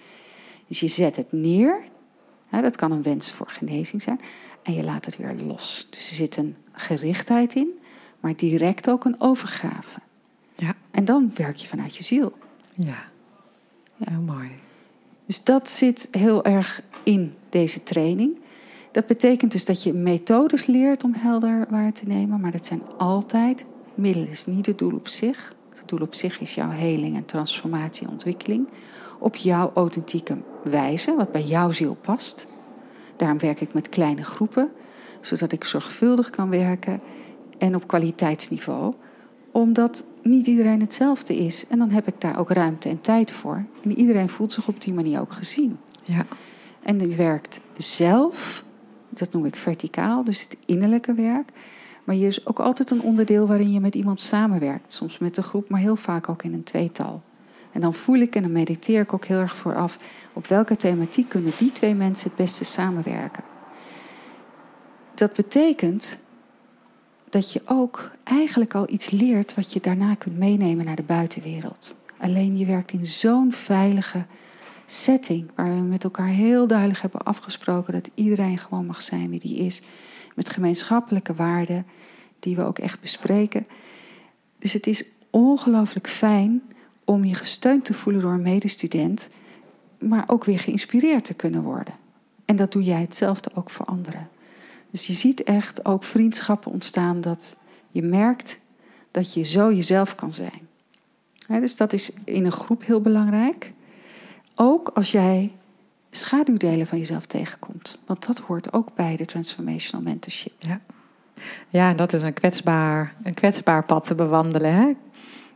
[0.66, 1.82] Dus je zet het neer,
[2.50, 4.20] dat kan een wens voor genezing zijn,
[4.62, 5.86] en je laat het weer los.
[5.90, 7.68] Dus er zit een gerichtheid in,
[8.20, 9.98] maar direct ook een overgave.
[10.54, 10.74] Ja.
[10.90, 12.32] En dan werk je vanuit je ziel.
[12.74, 13.10] Ja.
[14.04, 14.50] Heel mooi.
[15.26, 18.40] Dus dat zit heel erg in deze training.
[18.92, 22.82] Dat betekent dus dat je methodes leert om helder waar te nemen, maar dat zijn
[22.98, 23.64] altijd
[23.94, 24.28] middelen.
[24.28, 25.54] Het is niet het doel op zich.
[25.68, 28.68] Het doel op zich is jouw heling en transformatie en ontwikkeling.
[29.18, 32.46] Op jouw authentieke wijze, wat bij jouw ziel past.
[33.16, 34.72] Daarom werk ik met kleine groepen,
[35.22, 37.00] zodat ik zorgvuldig kan werken
[37.58, 38.94] en op kwaliteitsniveau
[39.52, 41.66] omdat niet iedereen hetzelfde is.
[41.66, 43.64] En dan heb ik daar ook ruimte en tijd voor.
[43.82, 45.78] En iedereen voelt zich op die manier ook gezien.
[46.04, 46.26] Ja.
[46.82, 48.64] En die werkt zelf,
[49.08, 51.50] dat noem ik verticaal, dus het innerlijke werk.
[52.04, 54.92] Maar je is ook altijd een onderdeel waarin je met iemand samenwerkt.
[54.92, 57.22] Soms met een groep, maar heel vaak ook in een tweetal.
[57.72, 59.98] En dan voel ik en dan mediteer ik ook heel erg vooraf
[60.32, 63.51] op welke thematiek kunnen die twee mensen het beste samenwerken.
[65.22, 66.18] Dat betekent
[67.28, 71.96] dat je ook eigenlijk al iets leert wat je daarna kunt meenemen naar de buitenwereld.
[72.18, 74.24] Alleen je werkt in zo'n veilige
[74.86, 79.38] setting waar we met elkaar heel duidelijk hebben afgesproken dat iedereen gewoon mag zijn wie
[79.38, 79.82] die is,
[80.34, 81.86] met gemeenschappelijke waarden
[82.38, 83.66] die we ook echt bespreken.
[84.58, 86.62] Dus het is ongelooflijk fijn
[87.04, 89.30] om je gesteund te voelen door een medestudent,
[89.98, 91.94] maar ook weer geïnspireerd te kunnen worden.
[92.44, 94.31] En dat doe jij hetzelfde ook voor anderen.
[94.92, 97.56] Dus je ziet echt ook vriendschappen ontstaan dat
[97.90, 98.60] je merkt
[99.10, 100.68] dat je zo jezelf kan zijn.
[101.48, 103.72] Dus dat is in een groep heel belangrijk.
[104.54, 105.52] Ook als jij
[106.10, 107.98] schaduwdelen van jezelf tegenkomt.
[108.06, 110.52] Want dat hoort ook bij de transformational mentorship.
[110.58, 110.80] Ja.
[111.68, 114.74] Ja, en dat is een kwetsbaar, een kwetsbaar pad te bewandelen.
[114.74, 114.92] Hè?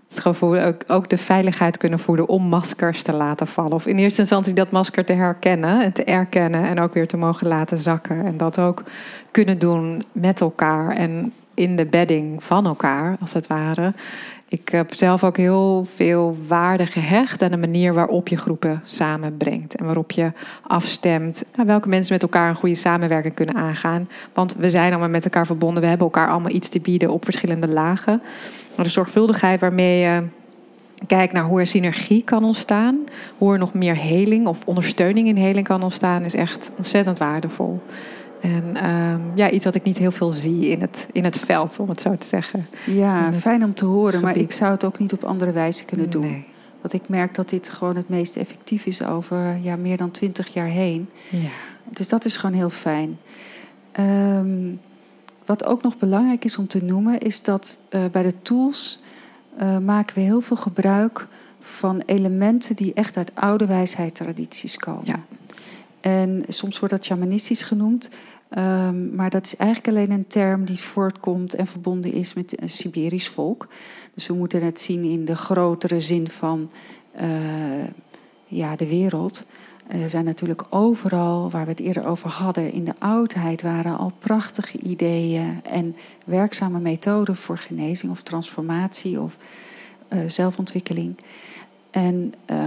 [0.08, 3.72] Het gevoel, ook, ook de veiligheid kunnen voelen om maskers te laten vallen.
[3.72, 6.64] Of in eerste instantie dat masker te herkennen en te erkennen.
[6.64, 8.24] En ook weer te mogen laten zakken.
[8.24, 8.82] En dat ook
[9.30, 10.90] kunnen doen met elkaar.
[10.90, 13.92] En in de bedding van elkaar, als het ware.
[14.48, 19.74] Ik heb zelf ook heel veel waarde gehecht aan de manier waarop je groepen samenbrengt.
[19.74, 20.32] En waarop je
[20.62, 24.08] afstemt welke mensen met elkaar een goede samenwerking kunnen aangaan.
[24.34, 25.82] Want we zijn allemaal met elkaar verbonden.
[25.82, 28.22] We hebben elkaar allemaal iets te bieden op verschillende lagen.
[28.76, 30.22] Maar de zorgvuldigheid waarmee je
[31.06, 33.04] kijkt naar hoe er synergie kan ontstaan.
[33.38, 37.80] Hoe er nog meer heling of ondersteuning in heling kan ontstaan, is echt ontzettend waardevol.
[38.40, 41.78] En um, ja, iets wat ik niet heel veel zie in het, in het veld,
[41.78, 42.66] om het zo te zeggen.
[42.84, 46.10] Ja, fijn om te horen, maar ik zou het ook niet op andere wijze kunnen
[46.10, 46.30] doen.
[46.30, 46.44] Nee.
[46.80, 50.52] Want ik merk dat dit gewoon het meest effectief is over ja, meer dan twintig
[50.52, 51.08] jaar heen.
[51.28, 51.48] Ja.
[51.90, 53.18] Dus dat is gewoon heel fijn.
[54.00, 54.80] Um,
[55.46, 59.00] wat ook nog belangrijk is om te noemen, is dat uh, bij de tools
[59.60, 61.26] uh, maken we heel veel gebruik
[61.60, 65.04] van elementen die echt uit oude wijsheid tradities komen.
[65.04, 65.24] Ja.
[66.00, 68.10] En soms wordt dat shamanistisch genoemd.
[68.58, 72.68] Um, maar dat is eigenlijk alleen een term die voortkomt en verbonden is met een
[72.68, 73.68] Siberisch volk.
[74.14, 76.70] Dus we moeten het zien in de grotere zin van
[77.20, 77.84] uh,
[78.46, 79.46] ja, de wereld.
[79.88, 84.12] Er zijn natuurlijk overal, waar we het eerder over hadden, in de oudheid waren al
[84.18, 89.36] prachtige ideeën en werkzame methoden voor genezing of transformatie of
[90.08, 91.16] uh, zelfontwikkeling.
[91.90, 92.58] En uh,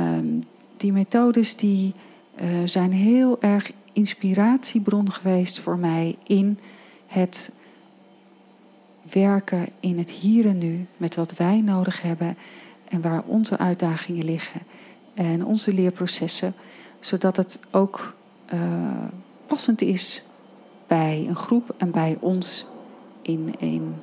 [0.78, 1.94] die methodes die
[2.42, 6.60] uh, zijn heel erg inspiratiebron geweest voor mij in
[7.08, 7.54] het
[9.12, 12.38] werken in het hier en nu met wat wij nodig hebben
[12.88, 14.62] en waar onze uitdagingen liggen
[15.14, 16.54] en onze leerprocessen,
[17.00, 18.14] zodat het ook
[18.54, 18.60] uh,
[19.48, 20.24] passend is
[20.88, 22.66] bij een groep en bij ons
[23.22, 23.96] in, in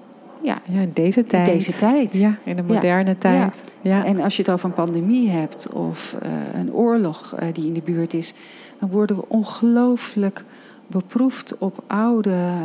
[0.42, 1.48] ja, ja, in deze tijd.
[1.48, 2.14] In deze tijd.
[2.14, 3.62] Ja, in de moderne tijd.
[3.80, 4.04] Ja.
[4.04, 7.72] En als je het over een pandemie hebt of uh, een oorlog uh, die in
[7.72, 8.34] de buurt is,
[8.78, 10.44] dan worden we ongelooflijk
[10.86, 12.60] beproefd op oude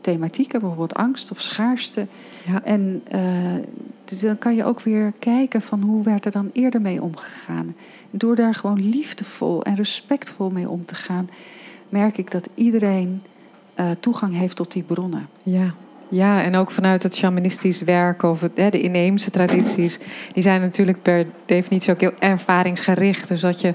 [0.00, 2.06] thematieken, bijvoorbeeld angst of schaarste.
[2.46, 2.64] Ja.
[2.64, 3.20] En uh,
[4.04, 7.74] dus dan kan je ook weer kijken van hoe werd er dan eerder mee omgegaan.
[8.10, 11.28] Door daar gewoon liefdevol en respectvol mee om te gaan,
[11.88, 13.22] merk ik dat iedereen
[13.76, 15.28] uh, toegang heeft tot die bronnen.
[15.42, 15.74] Ja.
[16.12, 19.98] Ja, en ook vanuit het shamanistisch werk of het, hè, de inheemse tradities,
[20.32, 23.28] die zijn natuurlijk per definitie ook heel ervaringsgericht.
[23.28, 23.74] Dus dat je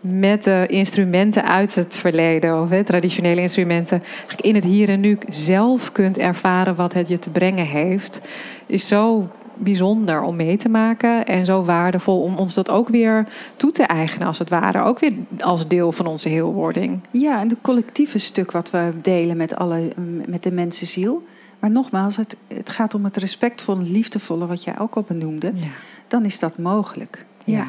[0.00, 4.02] met de instrumenten uit het verleden, of hè, traditionele instrumenten,
[4.40, 8.20] in het hier en nu zelf kunt ervaren wat het je te brengen heeft,
[8.66, 9.28] is zo
[9.58, 13.26] bijzonder om mee te maken en zo waardevol om ons dat ook weer
[13.56, 14.82] toe te eigenen, als het ware.
[14.82, 17.00] Ook weer als deel van onze heelwording.
[17.10, 19.92] Ja, en het collectieve stuk wat we delen met, alle,
[20.26, 21.26] met de mensenziel.
[21.58, 25.52] Maar nogmaals, het, het gaat om het respectvolle, liefdevolle, wat jij ook al benoemde.
[25.54, 25.66] Ja.
[26.08, 27.24] Dan is dat mogelijk.
[27.44, 27.56] ja.
[27.56, 27.66] Ja,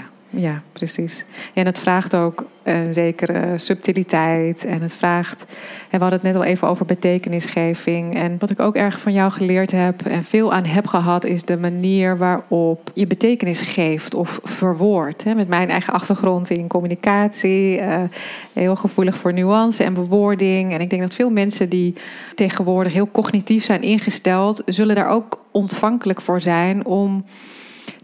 [0.72, 1.26] precies.
[1.54, 4.66] En het vraagt ook een zekere subtiliteit.
[4.66, 5.46] En het vraagt,
[5.90, 8.16] en we hadden het net al even over betekenisgeving.
[8.16, 11.44] En wat ik ook erg van jou geleerd heb en veel aan heb gehad, is
[11.44, 15.26] de manier waarop je betekenis geeft of verwoordt.
[15.26, 18.02] Met mijn eigen achtergrond in communicatie, uh,
[18.54, 20.74] heel gevoelig voor nuance en bewoording.
[20.74, 21.94] En ik denk dat veel mensen die
[22.36, 27.26] tegenwoordig heel cognitief zijn ingesteld, zullen daar ook ontvankelijk voor zijn om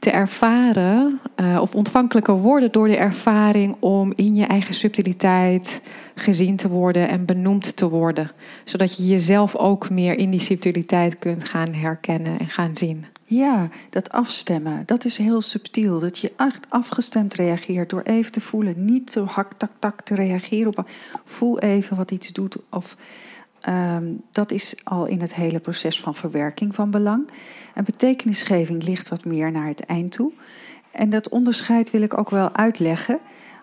[0.04, 5.82] te ervaren uh, of ontvankelijker worden door de ervaring om in je eigen subtiliteit
[6.16, 8.32] gezien te worden en benoemd te worden.
[8.64, 13.06] Zodat je jezelf ook meer in die subtiliteit kunt gaan herkennen en gaan zien.
[13.24, 16.00] Ja, dat afstemmen, dat is heel subtiel.
[16.00, 18.86] Dat je echt afgestemd reageert door even te voelen.
[18.86, 20.90] Niet zo hak, tak, tak te reageren op.
[21.24, 22.58] Voel even wat iets doet.
[22.70, 22.98] Of,
[23.70, 27.30] um, dat is al in het hele proces van verwerking van belang.
[27.74, 30.32] En betekenisgeving ligt wat meer naar het eind toe.
[30.92, 33.20] En dat onderscheid wil ik ook wel uitleggen.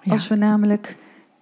[0.07, 0.97] Als we namelijk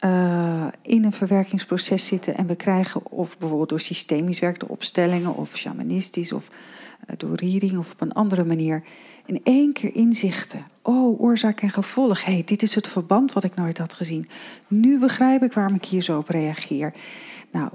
[0.05, 5.34] uh, in een verwerkingsproces zitten en we krijgen, of bijvoorbeeld door systemisch werk, door opstellingen
[5.34, 8.82] of shamanistisch of uh, door reading of op een andere manier,
[9.26, 10.66] in één keer inzichten.
[10.82, 12.24] Oh, oorzaak en gevolg.
[12.24, 14.28] hey, dit is het verband wat ik nooit had gezien.
[14.66, 16.92] Nu begrijp ik waarom ik hier zo op reageer.
[17.51, 17.70] Nou,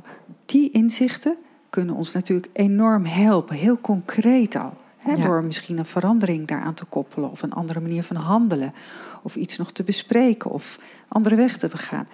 [0.46, 1.38] die inzichten
[1.70, 4.74] kunnen ons natuurlijk enorm helpen, heel concreet al.
[4.98, 8.74] He, Door misschien een verandering daaraan te koppelen of een andere manier van handelen.
[9.24, 12.08] Of iets nog te bespreken of andere weg te begaan.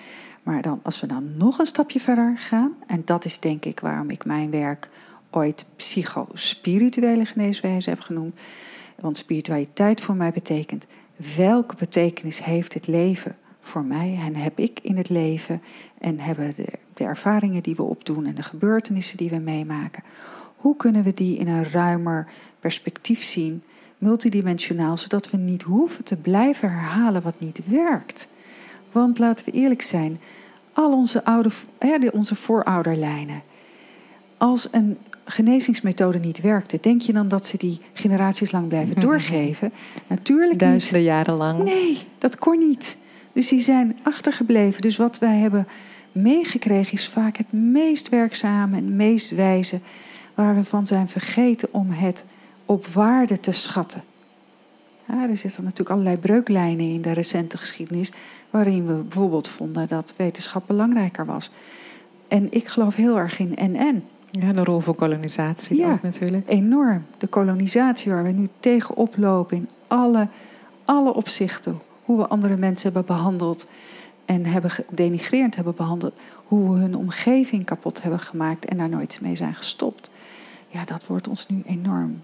[0.43, 3.79] Maar dan, als we dan nog een stapje verder gaan, en dat is denk ik
[3.79, 4.89] waarom ik mijn werk
[5.29, 8.39] ooit psychospirituele geneeswijze heb genoemd.
[8.99, 10.85] Want spiritualiteit voor mij betekent
[11.35, 15.61] welke betekenis heeft het leven voor mij en heb ik in het leven
[15.97, 20.03] en hebben de, de ervaringen die we opdoen en de gebeurtenissen die we meemaken
[20.59, 22.27] hoe kunnen we die in een ruimer
[22.59, 23.63] perspectief zien,
[23.99, 28.27] multidimensionaal, zodat we niet hoeven te blijven herhalen wat niet werkt?
[28.91, 30.19] Want laten we eerlijk zijn,
[30.73, 33.41] al onze, oude, onze voorouderlijnen.
[34.37, 39.71] Als een genezingsmethode niet werkte, denk je dan dat ze die generaties lang blijven doorgeven?
[40.07, 41.63] Natuurlijk Duizenden jaren lang.
[41.63, 42.97] Nee, dat kon niet.
[43.33, 44.81] Dus die zijn achtergebleven.
[44.81, 45.67] Dus wat wij hebben
[46.11, 49.79] meegekregen is vaak het meest werkzame en meest wijze,
[50.35, 52.25] waar we van zijn vergeten om het
[52.69, 54.03] op waarde te schatten.
[55.07, 58.11] Ja, er zitten natuurlijk allerlei breuklijnen in de recente geschiedenis,
[58.49, 61.51] waarin we bijvoorbeeld vonden dat wetenschap belangrijker was.
[62.27, 64.03] En ik geloof heel erg in en-en.
[64.31, 65.91] Ja, de rol van kolonisatie Ja.
[65.91, 66.49] ook natuurlijk.
[66.49, 67.05] Enorm.
[67.17, 70.27] De kolonisatie waar we nu tegenop lopen in alle,
[70.85, 71.79] alle opzichten.
[72.03, 73.67] Hoe we andere mensen hebben behandeld
[74.25, 76.13] en hebben gedenigrerend hebben behandeld.
[76.45, 80.09] Hoe we hun omgeving kapot hebben gemaakt en daar nooit mee zijn gestopt.
[80.67, 82.21] Ja, dat wordt ons nu enorm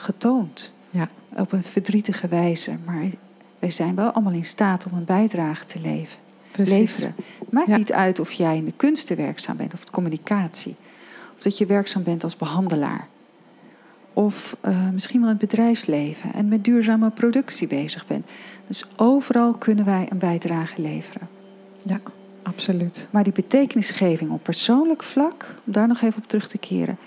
[0.00, 0.72] getoond.
[0.90, 1.08] Ja.
[1.36, 2.76] Op een verdrietige wijze.
[2.84, 3.04] Maar
[3.58, 6.18] wij zijn wel allemaal in staat om een bijdrage te leven.
[6.50, 6.74] Precies.
[6.74, 7.14] leveren.
[7.50, 7.76] Maakt Ja.
[7.76, 10.76] niet uit of jij in de kunsten werkzaam bent of de communicatie.
[11.36, 13.08] Of dat je werkzaam bent als behandelaar.
[14.12, 18.26] Of eh, misschien wel in het bedrijfsleven en met duurzame productie bezig bent.
[18.66, 21.28] Dus overal kunnen wij een bijdrage leveren.
[21.84, 22.00] Ja,
[22.42, 23.06] absoluut.
[23.10, 26.98] Maar die betekenisgeving op persoonlijk vlak, om daar nog even op terug te keren,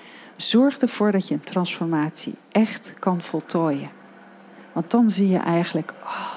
[0.50, 3.90] zorgt ervoor dat je een transformatie echt kan voltooien.
[4.74, 6.32] Want dan zie je eigenlijk, oh,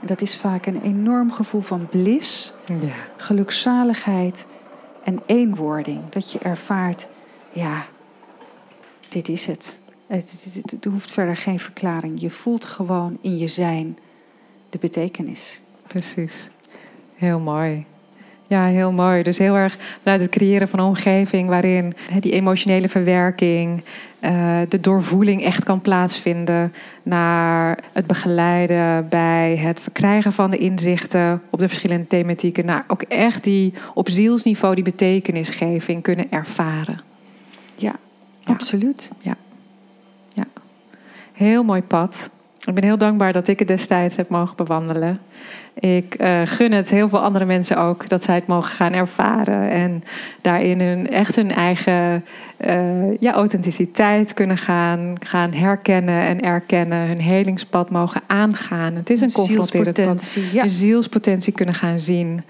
[0.00, 2.76] dat is vaak een enorm gevoel van bliss, Ja.
[3.16, 4.46] gelukzaligheid
[5.04, 6.08] en eenwording.
[6.08, 7.08] Dat je ervaart,
[7.52, 7.86] ja,
[9.08, 9.78] dit is het.
[10.06, 12.20] Het, het, het- het hoeft verder geen verklaring.
[12.20, 13.98] Je voelt gewoon in je zijn
[14.70, 15.60] de betekenis.
[15.86, 16.48] Precies.
[17.14, 17.86] Heel mooi.
[18.50, 19.22] Ja, heel mooi.
[19.22, 23.82] Dus heel erg vanuit het creëren van een omgeving waarin die emotionele verwerking,
[24.20, 26.72] eh, de doorvoeling echt kan plaatsvinden.
[27.02, 32.64] Naar het begeleiden bij het verkrijgen van de inzichten op de verschillende thematieken.
[32.66, 37.00] Naar ook echt die op zielsniveau die betekenisgeving kunnen ervaren.
[37.76, 37.94] Ja,
[38.44, 38.52] Ja.
[38.52, 39.10] absoluut.
[41.32, 42.30] Heel mooi pad.
[42.66, 45.20] Ik ben heel dankbaar dat ik het destijds heb mogen bewandelen.
[45.74, 49.70] Ik eh, gun het heel veel andere mensen ook dat zij het mogen gaan ervaren.
[49.70, 50.02] En
[50.40, 52.24] daarin hun, echt hun eigen
[52.56, 57.06] eh, ja, authenticiteit kunnen gaan, gaan herkennen en erkennen.
[57.06, 58.94] Hun helingspad mogen aangaan.
[58.94, 60.22] Het is een confronterend pad.
[60.22, 60.54] zielspotentie.
[60.54, 60.62] Ja.
[60.62, 62.42] Een zielspotentie kunnen gaan zien.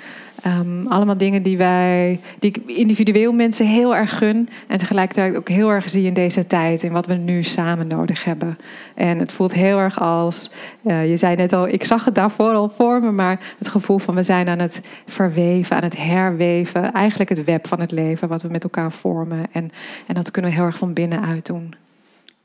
[0.43, 4.49] Ehm, allemaal dingen die wij, die ik individueel mensen heel erg gun.
[4.67, 6.83] En tegelijkertijd ook heel erg zie in deze tijd.
[6.83, 8.59] In wat we nu samen nodig hebben.
[8.95, 12.53] En het voelt heel erg als, eh, je zei net al, ik zag het daarvoor
[12.53, 13.11] al voor me.
[13.11, 16.93] Maar het gevoel van we zijn aan het verweven, aan het herweven.
[16.93, 19.47] Eigenlijk het web van het leven wat we met elkaar vormen.
[19.53, 19.71] En,
[20.07, 21.75] en dat kunnen we heel erg van binnenuit doen.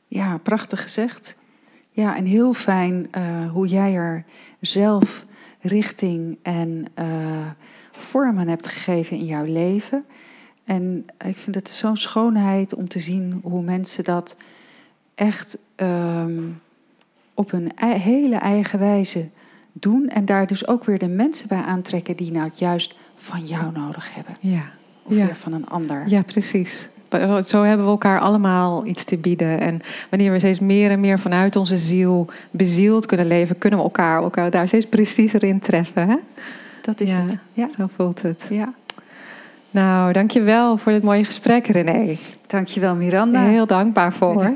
[0.08, 1.38] Ja, prachtig gezegd.
[1.91, 4.24] Ja, en heel fijn eh, hoe jij er
[4.60, 5.26] zelf
[5.62, 7.06] richting en eh,
[7.98, 10.06] vorm aan hebt gegeven in jouw leven.
[10.64, 14.36] En ik vind het zo'n schoonheid om te zien hoe mensen dat
[15.16, 16.43] echt ehm,
[17.34, 19.28] op hun hele eigen wijze
[19.74, 20.08] doen.
[20.08, 23.72] En daar dus ook weer de mensen bij aantrekken die nou het juist van jou
[23.72, 24.34] nodig hebben.
[24.39, 24.64] Ja,
[25.04, 25.26] Of Ja.
[25.26, 26.04] weer van een ander.
[26.08, 26.89] Ja, precies.
[27.46, 29.60] Zo hebben we elkaar allemaal iets te bieden.
[29.60, 29.80] En
[30.10, 34.24] wanneer we steeds meer en meer vanuit onze ziel bezield kunnen leven, kunnen we elkaar,
[34.24, 36.08] elkaar daar steeds preciezer in treffen.
[36.10, 36.16] Hè?
[36.86, 37.17] Dat is Ja.
[37.19, 37.38] het.
[37.53, 37.69] Ja.
[37.77, 38.45] Zo voelt het.
[38.49, 38.73] ja.
[39.71, 42.17] Nou, dankjewel voor dit mooie gesprek, René.
[42.47, 43.43] Dankjewel Miranda.
[43.43, 44.53] Heel dankbaar voor.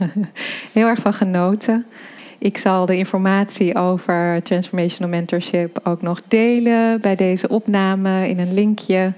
[0.72, 1.86] Heel erg van genoten.
[2.38, 8.54] Ik zal de informatie over Transformational Mentorship ook nog delen bij deze opname in een
[8.54, 9.12] linkje.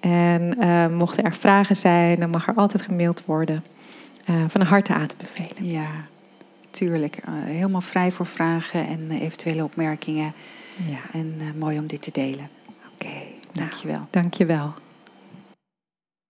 [0.00, 3.64] En eh, mochten er vragen zijn, dan mag er altijd gemaild worden.
[4.24, 5.70] Eh, van harte aan te bevelen.
[5.70, 5.88] Ja,
[6.70, 7.16] tuurlijk.
[7.16, 10.32] Eh, helemaal vrij voor vragen en eventuele opmerkingen.
[10.76, 12.48] Ja, En eh, mooi om dit te delen.
[12.92, 13.04] oké.
[13.08, 13.18] Nou,
[13.52, 14.06] Dankjewel.
[14.10, 14.72] dankjewel.